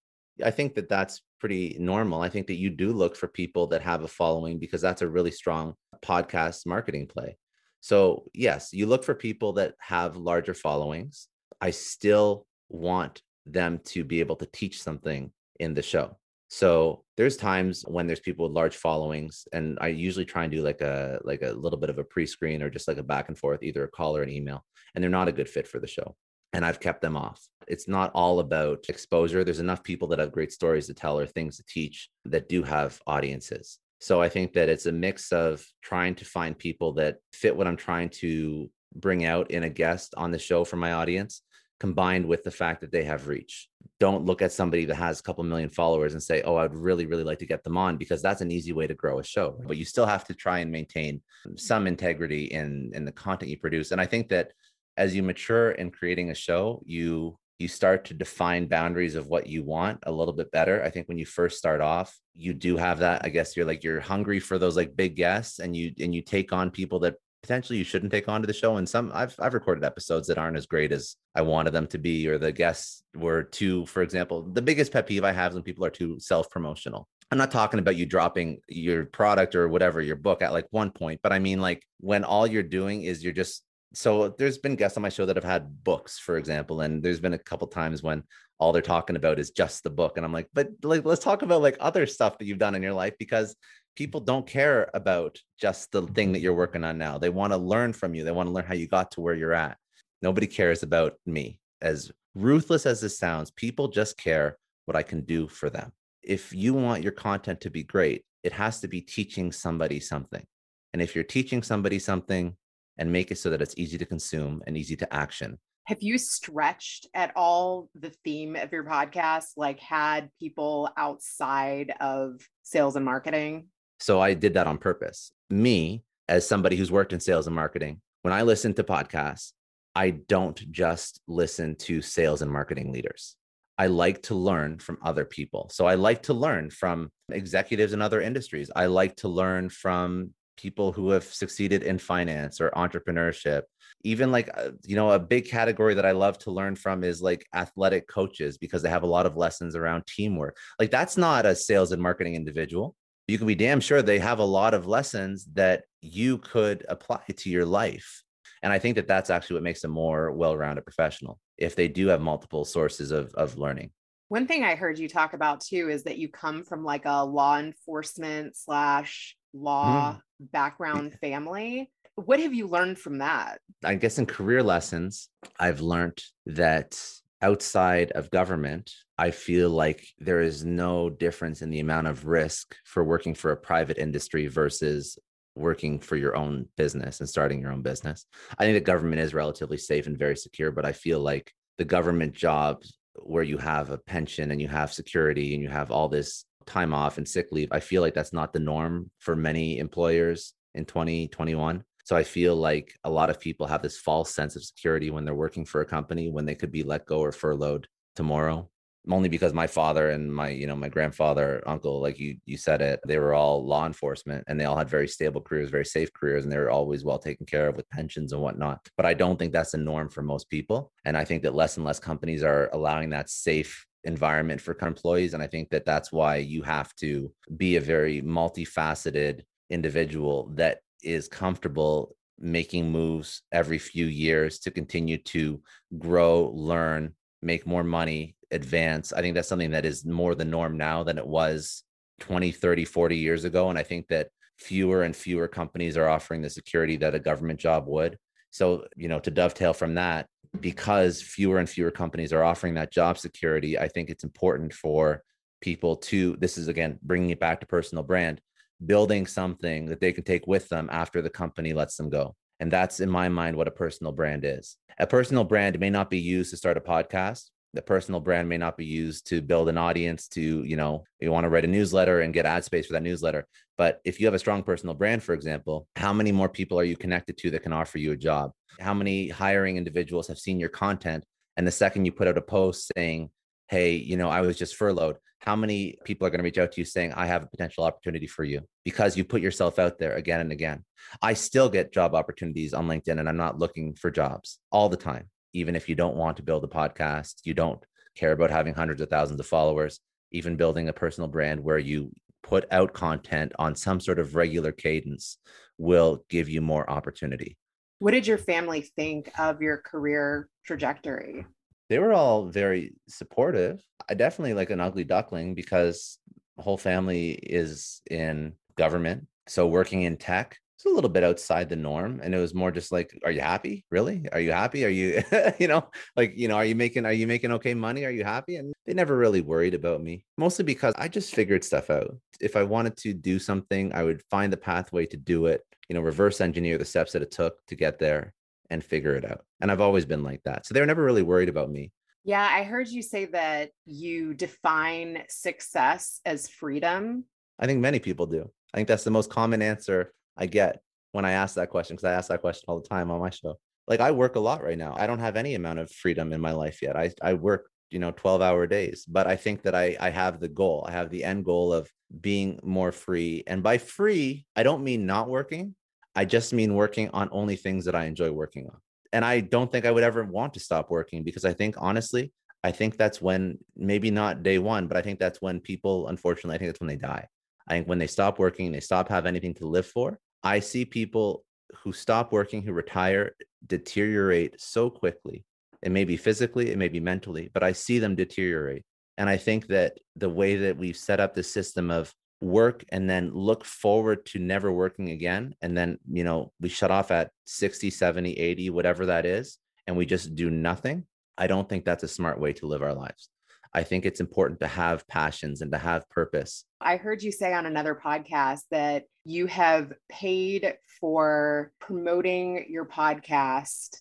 I 0.45 0.51
think 0.51 0.75
that 0.75 0.89
that's 0.89 1.23
pretty 1.41 1.77
normal. 1.79 2.23
I 2.23 2.29
think 2.29 2.47
that 2.49 2.57
you 2.57 2.71
do 2.71 2.93
look 2.93 3.17
for 3.17 3.29
people 3.29 3.67
that 3.69 3.83
have 3.83 4.03
a 4.03 4.09
following 4.09 4.59
because 4.59 4.81
that's 4.81 5.03
a 5.03 5.09
really 5.09 5.31
strong 5.31 5.75
podcast 6.05 6.67
marketing 6.67 7.07
play. 7.07 7.37
So, 7.81 8.25
yes, 8.35 8.73
you 8.73 8.87
look 8.87 9.05
for 9.05 9.15
people 9.15 9.53
that 9.55 9.75
have 9.79 10.17
larger 10.17 10.55
followings. 10.55 11.29
I 11.61 11.71
still 11.71 12.47
want 12.69 13.23
them 13.47 13.81
to 13.87 14.05
be 14.05 14.21
able 14.21 14.37
to 14.37 14.47
teach 14.47 14.83
something 14.83 15.31
in 15.61 15.75
the 15.75 15.83
show. 15.83 16.17
So 16.49 17.05
there's 17.17 17.37
times 17.37 17.85
when 17.87 18.07
there's 18.07 18.21
people 18.21 18.47
with 18.47 18.57
large 18.57 18.77
followings, 18.77 19.47
and 19.53 19.79
I 19.81 19.89
usually 19.89 20.25
try 20.25 20.45
and 20.45 20.53
do 20.53 20.63
like 20.63 20.81
a 20.81 21.21
like 21.23 21.43
a 21.43 21.53
little 21.53 21.79
bit 21.79 21.91
of 21.91 21.99
a 21.99 22.05
pre-screen 22.05 22.63
or 22.63 22.71
just 22.71 22.89
like 22.89 22.97
a 22.97 23.03
back 23.03 23.29
and 23.29 23.37
forth, 23.37 23.63
either 23.63 23.85
a 23.85 23.89
call 23.89 24.17
or 24.17 24.23
an 24.23 24.31
email, 24.31 24.65
and 24.95 25.03
they're 25.03 25.11
not 25.11 25.29
a 25.29 25.33
good 25.33 25.49
fit 25.49 25.69
for 25.69 25.79
the 25.79 25.87
show 25.87 26.17
and 26.53 26.65
I've 26.65 26.81
kept 26.81 27.03
them 27.03 27.17
off. 27.17 27.41
It's 27.67 27.89
not 27.89 28.11
all 28.15 28.41
about 28.41 28.87
exposure. 28.89 29.45
There's 29.45 29.61
enough 29.61 29.83
people 29.83 30.09
that 30.09 30.19
have 30.19 30.33
great 30.33 30.53
stories 30.53 30.87
to 30.87 30.95
tell 30.95 31.19
or 31.19 31.27
things 31.27 31.59
to 31.59 31.65
teach 31.69 32.09
that 32.25 32.49
do 32.49 32.63
have 32.63 33.01
audiences. 33.07 33.79
So 34.01 34.23
I 34.23 34.29
think 34.29 34.53
that 34.53 34.69
it's 34.69 34.87
a 34.87 34.93
mix 34.93 35.33
of 35.33 35.65
trying 35.83 36.15
to 36.17 36.25
find 36.25 36.57
people 36.57 36.93
that 36.95 37.17
fit 37.33 37.57
what 37.57 37.67
I'm 37.67 37.77
trying 37.77 38.11
to 38.21 38.71
bring 38.95 39.25
out 39.25 39.51
in 39.51 39.65
a 39.65 39.71
guest 39.71 40.15
on 40.17 40.31
the 40.31 40.39
show 40.39 40.65
for 40.65 40.77
my 40.77 40.93
audience, 40.93 41.43
combined 41.81 42.25
with 42.25 42.45
the 42.45 42.51
fact 42.51 42.81
that 42.81 42.93
they 42.93 43.05
have 43.05 43.29
reach. 43.29 43.69
Don't 44.01 44.25
look 44.25 44.41
at 44.41 44.53
somebody 44.53 44.85
that 44.85 44.95
has 44.95 45.19
a 45.19 45.23
couple 45.23 45.43
million 45.43 45.69
followers 45.69 46.13
and 46.13 46.23
say, 46.23 46.43
oh, 46.43 46.57
I'd 46.57 46.75
really, 46.75 47.07
really 47.07 47.25
like 47.25 47.41
to 47.41 47.47
get 47.47 47.65
them 47.65 47.77
on 47.77 47.97
because 47.97 48.23
that's 48.23 48.41
an 48.41 48.53
easy 48.53 48.73
way 48.73 48.87
to 48.87 48.95
grow 48.95 49.19
a 49.19 49.25
show. 49.25 49.59
But 49.67 49.77
you 49.77 49.85
still 49.85 50.07
have 50.07 50.25
to 50.27 50.35
try 50.35 50.61
and 50.61 50.71
maintain 50.71 51.21
some 51.57 51.89
integrity 51.89 52.45
in, 52.45 52.93
in 52.95 53.05
the 53.05 53.13
content 53.13 53.51
you 53.51 53.59
produce. 53.59 53.91
And 53.91 54.01
I 54.01 54.07
think 54.07 54.29
that 54.29 54.53
as 54.99 55.15
you 55.15 55.23
mature 55.23 55.71
in 55.71 55.91
creating 55.91 56.31
a 56.31 56.35
show, 56.35 56.83
you 56.85 57.39
you 57.59 57.69
start 57.69 58.05
to 58.05 58.15
define 58.15 58.69
boundaries 58.69 59.17
of 59.17 59.27
what 59.27 59.49
you 59.49 59.65
want 59.65 59.99
a 60.05 60.13
little 60.13 60.33
bit 60.33 60.51
better. 60.53 60.83
I 60.85 60.91
think 60.91 61.09
when 61.09 61.19
you 61.19 61.27
first 61.27 61.59
start 61.59 61.81
off, 61.81 62.17
you 62.37 62.55
do 62.55 62.77
have 62.77 63.01
that. 63.01 63.23
I 63.25 63.31
guess 63.31 63.57
you're 63.57 63.67
like 63.67 63.83
you're 63.83 64.01
hungry 64.01 64.39
for 64.39 64.59
those 64.59 64.77
like 64.77 64.95
big 64.95 65.17
guests 65.17 65.59
and 65.59 65.75
you 65.75 65.93
and 66.01 66.15
you 66.15 66.23
take 66.23 66.53
on 66.53 66.71
people 66.71 67.01
that 67.01 67.15
potentially 67.43 67.79
you 67.79 67.85
shouldn't 67.85 68.13
take 68.13 68.29
on 68.29 68.41
to 68.43 68.47
the 68.47 68.53
show. 68.53 68.77
And 68.77 68.89
some 68.89 69.11
I've 69.15 69.35
I've 69.39 69.55
recorded 69.55 69.85
episodes 69.85 70.29
that 70.29 70.39
aren't 70.39 70.57
as 70.57 70.67
great 70.67 70.93
as 70.93 71.17
I 71.35 71.43
wanted 71.43 71.73
them 71.73 71.87
to 71.89 71.99
be, 71.99 72.29
or 72.29 72.39
the 72.39 72.53
guests 72.53 73.03
were 73.17 73.45
too, 73.45 73.87
for 73.87 74.03
example, 74.03 74.43
the 74.43 74.63
biggest 74.63 74.93
pet 74.93 75.07
peeve 75.07 75.25
I 75.25 75.33
have 75.33 75.53
is 75.53 75.55
when 75.55 75.65
people 75.65 75.85
are 75.85 75.91
too 75.91 76.19
self-promotional. 76.19 77.09
I'm 77.31 77.39
not 77.39 77.51
talking 77.51 77.79
about 77.79 77.97
you 77.97 78.07
dropping 78.07 78.61
your 78.69 79.05
product 79.05 79.55
or 79.55 79.69
whatever, 79.69 80.01
your 80.01 80.17
book 80.17 80.43
at 80.43 80.53
like 80.53 80.67
one 80.71 80.91
point, 80.91 81.21
but 81.23 81.33
I 81.33 81.39
mean 81.39 81.61
like 81.61 81.85
when 82.01 82.25
all 82.25 82.47
you're 82.47 82.63
doing 82.63 83.03
is 83.03 83.23
you're 83.23 83.33
just 83.33 83.63
so 83.95 84.23
uh, 84.23 84.31
there's 84.39 84.59
been 84.59 84.77
guests 84.77 84.97
on 84.97 85.03
my 85.03 85.09
show 85.09 85.27
that 85.27 85.37
have 85.37 85.45
had 85.45 85.83
books, 85.85 86.19
for 86.19 86.37
example, 86.37 86.83
and 86.83 87.03
there's 87.03 87.21
been 87.21 87.35
a 87.35 87.39
couple 87.39 87.67
times 87.67 88.03
when 88.03 88.23
all 88.59 88.73
they're 88.73 88.83
talking 88.83 89.17
about 89.17 89.39
is 89.39 89.51
just 89.51 89.83
the 89.83 89.91
book, 89.91 90.17
and 90.17 90.27
I'm 90.27 90.33
like, 90.33 90.49
but 90.53 90.69
like, 90.83 91.05
let's 91.05 91.23
talk 91.23 91.43
about 91.43 91.63
like 91.63 91.77
other 91.81 92.07
stuff 92.07 92.39
that 92.39 92.45
you've 92.45 92.59
done 92.59 92.75
in 92.75 92.83
your 92.83 92.93
life 92.93 93.15
because 93.19 93.57
people 93.97 94.21
don't 94.21 94.47
care 94.47 94.91
about 94.95 95.39
just 95.61 95.91
the 95.91 96.03
thing 96.09 96.33
that 96.33 96.41
you're 96.41 96.55
working 96.55 96.85
on 96.85 96.99
now. 96.99 97.19
They 97.19 97.31
want 97.31 97.53
to 97.53 97.57
learn 97.57 97.93
from 97.93 98.15
you. 98.15 98.25
They 98.25 98.31
want 98.31 98.49
to 98.49 98.53
learn 98.53 98.65
how 98.65 98.75
you 98.75 98.87
got 98.87 99.11
to 99.13 99.21
where 99.21 99.35
you're 99.35 99.53
at. 99.53 99.77
Nobody 100.23 100.47
cares 100.47 100.83
about 100.83 101.15
me. 101.27 101.59
As 101.83 102.13
ruthless 102.35 102.87
as 102.87 103.01
this 103.01 103.19
sounds, 103.19 103.51
people 103.51 103.89
just 103.89 104.17
care 104.17 104.57
what 104.85 104.97
I 104.97 105.03
can 105.03 105.23
do 105.23 105.49
for 105.49 105.69
them. 105.69 105.93
If 106.23 106.53
you 106.53 106.75
want 106.75 107.03
your 107.03 107.13
content 107.13 107.61
to 107.63 107.71
be 107.71 107.83
great, 107.83 108.25
it 108.43 108.53
has 108.53 108.81
to 108.81 108.89
be 108.89 109.01
teaching 109.01 109.51
somebody 109.51 109.99
something. 110.01 110.45
And 110.93 111.03
if 111.03 111.15
you're 111.15 111.25
teaching 111.25 111.63
somebody 111.63 111.99
something, 111.99 112.57
and 112.99 113.13
make 113.13 113.31
it 113.31 113.39
so 113.39 113.51
that 113.51 113.63
it's 113.63 113.75
easy 113.77 113.99
to 113.99 114.05
consume 114.05 114.63
and 114.67 114.77
easy 114.77 114.97
to 114.97 115.15
action. 115.15 115.59
Have 115.87 116.03
you 116.03 116.19
stretched 116.19 117.07
at 117.15 117.33
all 117.35 117.89
the 117.99 118.13
theme 118.25 118.57
of 118.57 118.73
your 118.73 118.85
podcast? 118.85 119.53
Like, 119.57 119.81
had 119.81 120.31
people 120.39 120.91
outside 120.97 121.95
of 122.01 122.47
sales 122.63 122.97
and 122.97 123.05
marketing? 123.05 123.69
So, 124.01 124.21
I 124.21 124.35
did 124.35 124.55
that 124.55 124.67
on 124.67 124.77
purpose. 124.79 125.33
Me, 125.49 126.03
as 126.29 126.47
somebody 126.47 126.77
who's 126.77 126.93
worked 126.93 127.15
in 127.15 127.21
sales 127.21 127.47
and 127.47 127.57
marketing, 127.57 128.03
when 128.23 128.35
I 128.35 128.43
listen 128.43 128.75
to 128.75 128.85
podcasts, 128.85 129.53
I 129.95 130.11
don't 130.11 130.71
just 130.71 131.21
listen 131.27 131.75
to 131.77 132.03
sales 132.03 132.43
and 132.43 132.53
marketing 132.53 132.93
leaders. 132.93 133.35
I 133.79 133.87
like 133.87 134.23
to 134.23 134.35
learn 134.35 134.79
from 134.81 134.99
other 135.03 135.25
people. 135.25 135.71
So 135.73 135.87
I 135.87 135.95
like 135.95 136.25
to 136.25 136.35
learn 136.35 136.71
from 136.71 137.11
executives 137.31 137.93
in 137.93 138.03
other 138.03 138.21
industries. 138.21 138.71
I 138.75 138.87
like 138.87 139.17
to 139.17 139.29
learn 139.29 139.71
from 139.71 140.35
people 140.59 140.93
who 140.93 141.11
have 141.11 141.25
succeeded 141.25 141.83
in 141.83 141.99
finance 141.99 142.61
or 142.61 142.71
entrepreneurship. 142.71 143.63
Even 144.05 144.31
like 144.31 144.51
uh, 144.55 144.71
you 144.85 144.97
know 144.97 145.11
a 145.11 145.19
big 145.19 145.49
category 145.49 145.95
that 145.95 146.07
i 146.07 146.13
love 146.13 146.39
to 146.39 146.51
learn 146.51 146.77
from 146.77 147.03
is 147.03 147.23
like 147.23 147.47
athletic 147.55 148.07
coaches 148.07 148.59
because 148.59 148.83
they 148.83 148.89
have 148.89 149.03
a 149.03 149.07
lot 149.07 149.27
of 149.27 149.37
lessons 149.37 149.75
around 149.75 150.07
teamwork. 150.07 150.57
Like 150.79 150.91
that's 150.91 151.17
not 151.17 151.47
a 151.47 151.55
sales 151.55 151.93
and 151.93 152.03
marketing 152.03 152.35
individual. 152.35 152.95
You 153.27 153.39
can 153.39 153.47
be 153.47 153.55
damn 153.55 153.81
sure 153.81 154.03
they 154.03 154.19
have 154.19 154.39
a 154.39 154.45
lot 154.45 154.75
of 154.75 154.87
lessons 154.87 155.47
that 155.55 155.85
you 156.01 156.39
could 156.39 156.85
apply 156.89 157.23
to 157.29 157.51
your 157.51 157.65
life. 157.65 158.23
And 158.63 158.73
i 158.73 158.79
think 158.79 158.97
that 158.97 159.09
that's 159.09 159.31
actually 159.31 159.55
what 159.55 159.63
makes 159.63 159.85
a 159.85 159.89
more 159.89 160.33
well-rounded 160.33 160.85
professional 160.85 161.39
if 161.57 161.75
they 161.75 161.89
do 161.89 162.09
have 162.09 162.21
multiple 162.21 162.65
sources 162.65 163.11
of, 163.11 163.35
of 163.35 163.59
learning. 163.59 163.91
One 164.29 164.47
thing 164.47 164.65
i 164.65 164.75
heard 164.75 164.99
you 164.99 165.09
talk 165.09 165.33
about 165.33 165.61
too 165.61 165.89
is 165.89 166.03
that 166.05 166.19
you 166.19 166.29
come 166.29 166.63
from 166.63 166.85
like 166.85 167.07
a 167.07 167.25
law 167.25 167.59
enforcement 167.59 168.57
slash 168.57 169.38
law 169.53 170.13
mm 170.13 170.21
background 170.53 171.15
family. 171.21 171.91
What 172.15 172.41
have 172.41 172.55
you 172.55 172.69
learned 172.69 172.99
from 172.99 173.19
that? 173.19 173.59
I 173.85 173.97
guess 173.97 174.19
in 174.19 174.27
career 174.27 174.63
lessons, 174.63 175.29
I've 175.59 175.81
learned 175.81 176.23
that 176.47 176.97
outside 177.43 178.13
of 178.13 178.31
government, 178.31 178.93
I 179.19 179.31
feel 179.31 179.71
like 179.71 180.07
there 180.19 180.41
is 180.41 180.65
no 180.65 181.11
difference 181.11 181.63
in 181.63 181.71
the 181.71 181.81
amount 181.81 182.07
of 182.07 182.27
risk 182.27 182.77
for 182.85 183.05
working 183.05 183.35
for 183.35 183.53
a 183.53 183.57
private 183.57 183.99
industry 183.99 184.47
versus 184.47 185.19
working 185.55 185.99
for 185.99 186.17
your 186.17 186.37
own 186.37 186.69
business 186.77 187.21
and 187.21 187.29
starting 187.29 187.61
your 187.61 187.73
own 187.73 187.83
business. 187.83 188.27
I 188.59 188.65
think 188.65 188.75
the 188.75 188.81
government 188.81 189.21
is 189.21 189.35
relatively 189.35 189.77
safe 189.77 190.07
and 190.07 190.17
very 190.17 190.37
secure, 190.37 190.71
but 190.71 190.85
I 190.85 190.93
feel 190.93 191.21
like 191.21 191.53
the 191.79 191.85
government 191.85 192.33
jobs 192.33 192.97
where 193.15 193.43
you 193.43 193.59
have 193.59 193.91
a 193.91 193.99
pension 193.99 194.51
and 194.51 194.61
you 194.61 194.69
have 194.69 194.93
security 194.93 195.55
and 195.55 195.63
you 195.63 195.69
have 195.69 195.91
all 195.91 196.09
this 196.09 196.45
time 196.69 196.95
off 196.95 197.19
and 197.19 197.27
sick 197.27 197.49
leave, 197.51 197.69
I 197.73 197.81
feel 197.81 198.03
like 198.03 198.15
that's 198.15 198.33
not 198.33 198.53
the 198.53 198.61
norm 198.61 199.11
for 199.19 199.35
many 199.35 199.79
employers 199.79 200.55
in 200.75 200.85
2021. 200.85 201.83
So 202.05 202.17
I 202.17 202.25
feel 202.25 202.57
like 202.57 202.95
a 203.05 203.11
lot 203.11 203.29
of 203.29 203.41
people 203.41 203.67
have 203.67 203.83
this 203.83 203.99
false 203.99 204.35
sense 204.35 204.57
of 204.57 204.65
security 204.65 205.11
when 205.11 205.25
they're 205.25 205.35
working 205.35 205.67
for 205.67 205.81
a 205.81 205.87
company 205.87 206.31
when 206.31 206.47
they 206.47 206.55
could 206.55 206.73
be 206.73 206.83
let 206.83 207.05
go 207.05 207.19
or 207.21 207.33
furloughed 207.33 207.87
tomorrow. 208.17 208.71
Only 209.11 209.29
because 209.29 209.53
my 209.53 209.67
father 209.67 210.11
and 210.11 210.35
my, 210.35 210.49
you 210.49 210.67
know, 210.67 210.77
my 210.77 210.89
grandfather, 210.89 211.63
uncle, 211.67 212.01
like 212.01 212.19
you 212.19 212.37
you 212.45 212.57
said 212.59 212.83
it, 212.83 213.01
they 213.07 213.19
were 213.19 213.35
all 213.35 213.67
law 213.67 213.87
enforcement 213.87 214.45
and 214.49 214.59
they 214.59 214.65
all 214.65 214.77
had 214.77 214.89
very 214.89 215.09
stable 215.09 215.41
careers, 215.41 215.71
very 215.71 215.85
safe 215.85 216.13
careers, 216.13 216.45
and 216.45 216.53
they 216.53 216.59
were 216.59 216.71
always 216.71 217.05
well 217.05 217.19
taken 217.19 217.47
care 217.47 217.69
of 217.69 217.77
with 217.77 217.89
pensions 217.91 218.33
and 218.33 218.43
whatnot. 218.43 218.87
But 218.97 219.07
I 219.07 219.15
don't 219.15 219.39
think 219.39 219.53
that's 219.53 219.73
the 219.73 219.79
norm 219.79 220.09
for 220.11 220.23
most 220.23 220.51
people. 220.51 220.93
And 221.05 221.17
I 221.17 221.25
think 221.25 221.43
that 221.43 221.55
less 221.55 221.77
and 221.77 221.87
less 221.87 222.01
companies 222.01 222.43
are 222.43 222.69
allowing 222.73 223.11
that 223.11 223.31
safe 223.31 223.87
environment 224.09 224.61
for 224.61 224.77
employees. 224.81 225.35
And 225.35 225.43
I 225.43 225.47
think 225.47 225.69
that 225.71 225.85
that's 225.85 226.11
why 226.11 226.37
you 226.37 226.63
have 226.63 226.95
to 226.97 227.31
be 227.57 227.77
a 227.77 227.81
very 227.81 228.21
multifaceted 228.23 229.43
individual 229.71 230.51
that 230.55 230.79
is 231.03 231.29
comfortable 231.29 232.17
making 232.41 232.91
moves 232.91 233.43
every 233.53 233.79
few 233.79 234.07
years 234.07 234.59
to 234.61 234.71
continue 234.71 235.19
to 235.19 235.61
grow, 235.99 236.51
learn, 236.55 237.15
make 237.43 237.67
more 237.67 237.85
money, 237.85 238.35
advance. 238.51 239.13
I 239.13 239.21
think 239.21 239.35
that's 239.35 239.49
something 239.49 239.73
that 239.73 239.85
is 239.85 240.07
more 240.07 240.35
the 240.35 240.45
norm 240.45 240.77
now 240.79 241.03
than 241.03 241.19
it 241.19 241.27
was 241.27 241.85
20, 242.21 242.51
30, 242.51 242.85
40 242.85 243.17
years 243.17 243.45
ago. 243.45 243.69
And 243.69 243.79
I 243.79 243.83
think 243.83 244.09
that 244.09 244.29
fewer 244.57 245.03
and 245.03 245.15
fewer 245.15 245.49
companies 245.49 245.97
are 245.97 246.09
offering 246.09 246.43
the 246.43 246.51
security 246.51 246.97
that 246.97 247.15
a 247.15 247.21
government 247.21 247.61
job 247.61 247.87
would. 247.87 248.17
So, 248.51 248.87
you 248.97 249.09
know, 249.09 249.21
to 249.21 249.31
dovetail 249.31 249.75
from 249.75 249.95
that, 249.95 250.27
because 250.61 251.23
fewer 251.23 251.59
and 251.59 251.69
fewer 251.69 251.91
companies 251.91 252.33
are 252.33 252.45
offering 252.45 252.75
that 252.75 252.93
job 252.93 253.19
security, 253.19 253.79
I 253.79 253.89
think 253.89 254.11
it's 254.11 254.25
important 254.25 254.73
for 254.73 255.23
people 255.61 255.97
to, 255.97 256.37
this 256.37 256.59
is 256.59 256.69
again, 256.69 256.99
bringing 257.03 257.31
it 257.31 257.41
back 257.41 257.61
to 257.61 257.67
personal 257.67 258.05
brand, 258.05 258.41
building 258.85 259.27
something 259.27 259.87
that 259.87 260.01
they 260.01 260.13
can 260.13 260.25
take 260.25 260.47
with 260.47 260.69
them 260.69 260.89
after 260.93 261.23
the 261.23 261.31
company 261.31 261.73
lets 261.73 261.97
them 261.97 262.11
go. 262.11 262.37
And 262.61 262.71
that's 262.73 263.01
in 263.01 263.09
my 263.09 263.29
mind 263.29 263.57
what 263.57 263.69
a 263.69 263.73
personal 263.73 264.13
brand 264.13 264.45
is. 264.45 264.77
A 264.99 265.07
personal 265.07 265.45
brand 265.45 265.79
may 265.79 265.91
not 265.91 266.11
be 266.11 266.19
used 266.19 266.51
to 266.51 266.57
start 266.57 266.77
a 266.77 266.81
podcast, 266.81 267.45
the 267.75 267.83
personal 267.83 268.21
brand 268.21 268.49
may 268.49 268.59
not 268.59 268.77
be 268.77 268.87
used 268.87 269.27
to 269.29 269.43
build 269.43 269.69
an 269.69 269.79
audience 269.79 270.29
to 270.29 270.63
you 270.65 270.77
know 270.77 271.05
you 271.21 271.31
want 271.31 271.45
to 271.45 271.51
write 271.51 271.65
a 271.65 271.69
newsletter 271.69 272.21
and 272.21 272.35
get 272.35 272.47
ad 272.47 272.65
space 272.65 272.87
for 272.87 272.95
that 272.95 273.03
newsletter. 273.03 273.47
But 273.77 274.01
if 274.05 274.19
you 274.19 274.27
have 274.27 274.35
a 274.35 274.39
strong 274.39 274.63
personal 274.63 274.95
brand 274.95 275.23
for 275.23 275.35
example 275.35 275.87
how 275.97 276.13
many 276.13 276.33
more 276.33 276.49
people 276.49 276.79
are 276.79 276.85
you 276.85 276.97
connected 276.97 277.37
to 277.39 277.51
that 277.51 277.63
can 277.63 277.73
offer 277.73 277.99
you 277.99 278.13
a 278.13 278.17
job? 278.17 278.53
How 278.81 278.95
many 278.95 279.29
hiring 279.29 279.77
individuals 279.77 280.29
have 280.29 280.39
seen 280.39 280.61
your 280.61 280.69
content? 280.71 281.25
And 281.57 281.67
the 281.67 281.73
second 281.73 282.05
you 282.05 282.13
put 282.13 282.29
out 282.29 282.39
a 282.39 282.43
post 282.43 282.91
saying 282.97 283.31
hey 283.69 283.97
you 283.97 284.17
know 284.17 284.29
i 284.29 284.41
was 284.41 284.57
just 284.57 284.77
furloughed 284.77 285.17
how 285.41 285.55
many 285.55 285.97
people 286.05 286.27
are 286.27 286.31
going 286.31 286.39
to 286.39 286.45
reach 286.45 286.59
out 286.59 286.73
to 286.73 286.81
you 286.81 286.85
saying 286.85 287.13
i 287.13 287.27
have 287.27 287.43
a 287.43 287.47
potential 287.47 287.85
opportunity 287.85 288.27
for 288.27 288.45
you 288.45 288.61
because 288.85 289.17
you 289.17 289.25
put 289.25 289.43
yourself 289.43 289.79
out 289.79 289.99
there 289.99 290.15
again 290.15 290.41
and 290.41 290.51
again. 290.51 290.85
I 291.23 291.35
still 291.35 291.69
get 291.69 291.93
job 291.93 292.15
opportunities 292.15 292.75
on 292.75 292.89
linkedin 292.89 293.19
and 293.21 293.29
i'm 293.29 293.37
not 293.37 293.59
looking 293.59 293.95
for 293.95 294.11
jobs 294.11 294.59
all 294.73 294.89
the 294.89 294.97
time 294.97 295.29
even 295.53 295.77
if 295.77 295.89
you 295.89 295.95
don't 295.95 296.17
want 296.17 296.37
to 296.37 296.43
build 296.43 296.65
a 296.65 296.69
podcast, 296.69 297.37
you 297.45 297.55
don't 297.55 297.85
care 298.17 298.33
about 298.33 298.51
having 298.51 298.75
hundreds 298.75 299.01
of 299.01 299.09
thousands 299.09 299.41
of 299.41 299.47
followers, 299.47 300.01
even 300.33 300.57
building 300.57 300.89
a 300.89 300.93
personal 300.93 301.29
brand 301.29 301.63
where 301.63 301.79
you 301.79 302.11
put 302.43 302.67
out 302.71 302.93
content 302.93 303.53
on 303.59 303.75
some 303.75 304.01
sort 304.01 304.19
of 304.19 304.35
regular 304.35 304.73
cadence 304.73 305.39
will 305.77 306.25
give 306.29 306.49
you 306.49 306.61
more 306.61 306.89
opportunity. 306.91 307.57
What 308.01 308.13
did 308.13 308.27
your 308.27 308.39
family 308.39 308.83
think 308.83 309.31
of 309.39 309.61
your 309.61 309.79
career 309.79 310.49
trajectory? 310.65 311.47
They 311.89 311.99
were 311.99 312.13
all 312.13 312.47
very 312.47 312.95
supportive. 313.09 313.83
I 314.09 314.15
definitely 314.15 314.55
like 314.55 314.71
an 314.71 314.81
ugly 314.81 315.05
duckling 315.05 315.55
because 315.55 316.19
whole 316.59 316.77
family 316.77 317.33
is 317.33 318.01
in 318.11 318.55
government. 318.77 319.27
So 319.47 319.67
working 319.67 320.03
in 320.03 320.17
tech, 320.17 320.59
it's 320.79 320.87
a 320.87 320.95
little 320.95 321.11
bit 321.11 321.25
outside 321.25 321.69
the 321.69 321.75
norm 321.75 322.21
and 322.23 322.33
it 322.33 322.39
was 322.39 322.55
more 322.55 322.71
just 322.71 322.93
like 322.93 323.19
are 323.25 323.33
you 323.33 323.41
happy? 323.41 323.85
Really? 323.91 324.29
Are 324.31 324.39
you 324.39 324.53
happy? 324.53 324.85
Are 324.85 324.89
you 324.89 325.25
you 325.59 325.67
know 325.67 325.91
like 326.17 326.35
you 326.37 326.47
know 326.47 326.55
are 326.55 326.65
you 326.65 326.77
making 326.77 327.05
are 327.05 327.13
you 327.13 327.27
making 327.27 327.51
okay 327.53 327.75
money? 327.75 328.05
Are 328.05 328.13
you 328.13 328.23
happy? 328.23 328.55
And 328.57 328.73
they 328.87 328.95
never 328.95 329.17
really 329.17 329.41
worried 329.41 329.75
about 329.75 330.01
me 330.01 330.25
mostly 330.37 330.65
because 330.65 330.95
i 330.97 331.09
just 331.09 331.35
figured 331.35 331.65
stuff 331.65 331.91
out. 331.91 332.17
If 332.41 332.55
i 332.55 332.63
wanted 332.63 332.97
to 332.99 333.13
do 333.13 333.41
something 333.41 333.93
i 333.93 334.05
would 334.05 334.23
find 334.31 334.53
the 334.53 334.57
pathway 334.57 335.07
to 335.07 335.17
do 335.17 335.47
it 335.47 335.63
you 335.89 335.95
know 335.95 336.01
reverse 336.01 336.41
engineer 336.41 336.79
the 336.79 336.85
steps 336.85 337.13
that 337.13 337.23
it 337.23 337.33
took 337.33 337.55
to 337.67 337.75
get 337.75 337.99
there 337.99 338.33
and 338.71 338.85
figure 338.85 339.17
it 339.17 339.29
out. 339.29 339.45
And 339.61 339.73
i've 339.73 339.81
always 339.81 340.05
been 340.05 340.23
like 340.23 340.43
that. 340.45 340.65
So 340.65 340.75
they 340.75 340.81
were 340.81 340.87
never 340.87 341.03
really 341.03 341.23
worried 341.23 341.49
about 341.49 341.71
me. 341.71 341.91
Yeah, 342.23 342.47
I 342.49 342.63
heard 342.63 342.87
you 342.87 343.03
say 343.03 343.25
that 343.27 343.71
you 343.85 344.33
define 344.33 345.25
success 345.29 346.21
as 346.25 346.49
freedom. 346.49 347.25
i 347.59 347.67
think 347.67 347.81
many 347.81 347.99
people 347.99 348.27
do. 348.27 348.49
I 348.73 348.77
think 348.77 348.87
that's 348.87 349.05
the 349.05 349.11
most 349.11 349.31
common 349.31 349.61
answer 349.63 350.13
i 350.39 350.47
get 350.47 350.81
when 351.13 351.25
i 351.25 351.33
ask 351.33 351.55
that 351.57 351.71
question 351.71 351.97
because 351.97 352.09
i 352.09 352.13
ask 352.13 352.29
that 352.29 352.41
question 352.41 352.65
all 352.69 352.81
the 352.81 352.89
time 352.89 353.11
on 353.11 353.21
my 353.21 353.31
show. 353.31 353.59
Like 353.87 354.01
i 354.01 354.11
work 354.11 354.37
a 354.37 354.41
lot 354.41 354.63
right 354.63 354.79
now. 354.79 354.95
I 354.97 355.07
don't 355.07 355.19
have 355.19 355.37
any 355.37 355.55
amount 355.55 355.79
of 355.79 355.91
freedom 355.91 356.33
in 356.33 356.41
my 356.41 356.53
life 356.53 356.83
yet. 356.83 356.97
I, 356.97 357.11
I 357.23 357.35
work 357.35 357.69
you 357.91 357.99
know 357.99 358.11
12 358.11 358.43
hour 358.43 358.67
days 358.67 359.07
but 359.09 359.27
i 359.27 359.37
think 359.37 359.63
that 359.63 359.75
I, 359.75 359.97
I 359.99 360.11
have 360.11 360.41
the 360.41 360.49
goal. 360.49 360.85
I 360.89 360.93
have 360.93 361.11
the 361.11 361.25
end 361.25 361.45
goal 361.45 361.73
of 361.73 361.91
being 362.21 362.59
more 362.63 362.93
free 362.93 363.45
and 363.47 363.63
by 363.63 363.79
free 363.79 364.47
i 364.57 364.63
don't 364.63 364.85
mean 364.85 365.07
not 365.07 365.29
working. 365.29 365.75
I 366.15 366.25
just 366.25 366.53
mean 366.53 366.75
working 366.75 367.11
on 367.11 367.29
only 367.33 367.57
things 367.57 367.85
that 367.85 367.95
i 367.95 368.05
enjoy 368.05 368.31
working 368.31 368.67
on. 368.67 368.79
And 369.13 369.25
i 369.25 369.41
don't 369.41 369.71
think 369.71 369.87
i 369.87 369.91
would 369.91 370.05
ever 370.05 370.25
want 370.25 370.55
to 370.55 370.61
stop 370.61 370.91
working 370.91 371.23
because 371.23 371.45
i 371.45 371.53
think 371.53 371.77
honestly 371.79 372.33
i 372.65 372.71
think 372.71 372.97
that's 372.97 373.23
when 373.23 373.59
maybe 373.77 374.11
not 374.11 374.43
day 374.43 374.59
one 374.59 374.87
but 374.89 374.97
i 374.97 375.03
think 375.03 375.19
that's 375.19 375.41
when 375.41 375.61
people 375.61 376.09
unfortunately 376.09 376.57
i 376.57 376.59
think 376.59 376.69
that's 376.71 376.81
when 376.81 376.89
they 376.89 376.97
die. 376.97 377.27
I 377.69 377.75
think 377.75 377.89
when 377.89 377.99
they 377.99 378.07
stop 378.07 378.39
working 378.39 378.73
they 378.73 378.81
stop 378.81 379.09
have 379.09 379.27
anything 379.27 379.55
to 379.55 379.67
live 379.67 379.87
for 379.87 380.19
i 380.43 380.59
see 380.59 380.85
people 380.85 381.45
who 381.83 381.93
stop 381.93 382.33
working 382.33 382.63
who 382.63 382.73
retire 382.73 383.35
deteriorate 383.67 384.61
so 384.61 384.89
quickly. 384.89 385.45
It 385.83 385.93
may 385.93 386.05
be 386.05 386.17
physically 386.17 386.71
it 386.71 386.79
may 386.79 386.89
be 386.89 387.01
mentally 387.01 387.51
but 387.53 387.63
i 387.63 387.73
see 387.73 387.99
them 387.99 388.15
deteriorate. 388.15 388.85
And 389.17 389.29
i 389.29 389.37
think 389.37 389.67
that 389.69 389.99
the 390.17 390.29
way 390.29 390.57
that 390.57 390.77
we've 390.77 390.97
set 390.97 391.21
up 391.21 391.35
the 391.35 391.43
system 391.43 391.91
of 391.91 392.13
work 392.41 392.85
and 392.91 393.11
then 393.11 393.33
look 393.33 393.65
forward 393.65 394.25
to 394.27 394.39
never 394.39 394.73
working 394.73 395.11
again 395.11 395.55
and 395.61 395.77
then 395.77 395.99
you 396.11 396.23
know 396.23 396.53
we 396.61 396.69
shut 396.69 396.91
off 396.91 397.11
at 397.11 397.31
60 397.47 397.91
70 397.91 398.33
80 398.35 398.71
whatever 398.71 399.07
that 399.07 399.27
is 399.27 399.59
and 399.89 399.97
we 399.97 400.07
just 400.07 400.37
do 400.37 400.49
nothing 400.49 401.05
i 401.37 401.49
don't 401.49 401.69
think 401.69 401.85
that's 401.85 402.05
a 402.05 402.09
smart 402.09 402.39
way 402.39 402.53
to 402.53 402.67
live 402.67 402.81
our 402.81 402.95
lives 402.95 403.29
i 403.75 403.83
think 403.83 404.05
it's 404.05 404.21
important 404.21 404.61
to 404.61 404.67
have 404.67 405.07
passions 405.09 405.61
and 405.61 405.73
to 405.73 405.79
have 405.79 406.09
purpose 406.11 406.65
I 406.81 406.97
heard 406.97 407.23
you 407.23 407.33
say 407.33 407.53
on 407.53 407.67
another 407.67 407.95
podcast 407.95 408.61
that 408.71 409.05
you 409.25 409.47
have 409.47 409.93
paid 410.09 410.75
for 411.01 411.73
promoting 411.81 412.67
your 412.69 412.87
podcast 412.87 414.01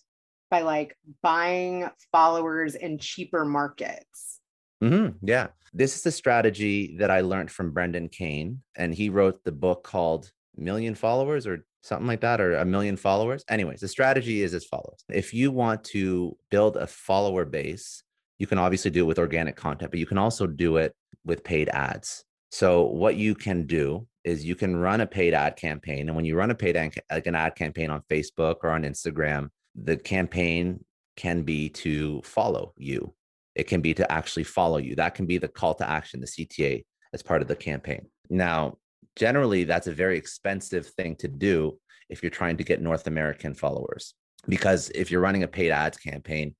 by 0.50 0.62
like 0.62 0.96
buying 1.22 1.88
followers 2.12 2.74
in 2.74 2.98
cheaper 2.98 3.44
markets. 3.44 4.40
hmm 4.80 5.08
yeah. 5.22 5.48
This 5.74 5.96
is 5.96 6.02
the 6.02 6.12
strategy 6.12 6.96
that 6.98 7.10
I 7.10 7.20
learned 7.20 7.50
from 7.50 7.72
Brendan 7.72 8.08
Kane. 8.08 8.62
And 8.76 8.94
he 8.94 9.10
wrote 9.10 9.44
the 9.44 9.52
book 9.52 9.82
called 9.82 10.30
Million 10.56 10.94
Followers 10.94 11.46
or 11.46 11.66
something 11.82 12.06
like 12.06 12.22
that, 12.22 12.40
or 12.40 12.54
A 12.54 12.64
Million 12.64 12.96
Followers. 12.96 13.44
Anyways, 13.50 13.80
the 13.80 13.88
strategy 13.88 14.42
is 14.42 14.54
as 14.54 14.64
follows 14.64 15.04
If 15.10 15.34
you 15.34 15.50
want 15.50 15.84
to 15.84 16.36
build 16.50 16.76
a 16.76 16.86
follower 16.86 17.44
base, 17.44 18.02
you 18.38 18.46
can 18.46 18.58
obviously 18.58 18.90
do 18.90 19.04
it 19.04 19.06
with 19.06 19.18
organic 19.18 19.56
content, 19.56 19.90
but 19.90 20.00
you 20.00 20.06
can 20.06 20.18
also 20.18 20.46
do 20.46 20.76
it 20.76 20.94
with 21.24 21.44
paid 21.44 21.68
ads. 21.70 22.24
So, 22.50 22.86
what 22.86 23.16
you 23.16 23.34
can 23.34 23.66
do 23.66 24.06
is 24.24 24.44
you 24.44 24.54
can 24.54 24.76
run 24.76 25.00
a 25.00 25.06
paid 25.06 25.34
ad 25.34 25.56
campaign. 25.56 26.08
And 26.08 26.16
when 26.16 26.24
you 26.24 26.36
run 26.36 26.50
a 26.50 26.54
paid 26.54 26.76
ad, 26.76 26.94
like 27.10 27.26
an 27.26 27.34
ad 27.34 27.54
campaign 27.56 27.90
on 27.90 28.02
Facebook 28.10 28.56
or 28.62 28.70
on 28.70 28.82
Instagram, 28.82 29.48
the 29.74 29.96
campaign 29.96 30.84
can 31.16 31.42
be 31.42 31.68
to 31.68 32.22
follow 32.22 32.72
you 32.76 33.12
it 33.58 33.66
can 33.66 33.80
be 33.80 33.92
to 33.92 34.10
actually 34.10 34.44
follow 34.44 34.78
you. 34.78 34.94
That 34.94 35.16
can 35.16 35.26
be 35.26 35.36
the 35.36 35.48
call 35.48 35.74
to 35.74 35.90
action, 35.90 36.20
the 36.20 36.26
CTA, 36.26 36.84
as 37.12 37.24
part 37.24 37.42
of 37.42 37.48
the 37.48 37.56
campaign. 37.56 38.06
Now, 38.30 38.78
generally, 39.16 39.64
that's 39.64 39.88
a 39.88 39.92
very 39.92 40.16
expensive 40.16 40.86
thing 40.86 41.16
to 41.16 41.28
do 41.28 41.78
if 42.08 42.22
you're 42.22 42.30
trying 42.30 42.56
to 42.58 42.64
get 42.64 42.80
North 42.80 43.08
American 43.08 43.54
followers. 43.54 44.14
Because 44.48 44.90
if 44.90 45.10
you're 45.10 45.20
running 45.20 45.42
a 45.42 45.48
paid 45.48 45.72
ads 45.72 45.98
campaign, 45.98 46.54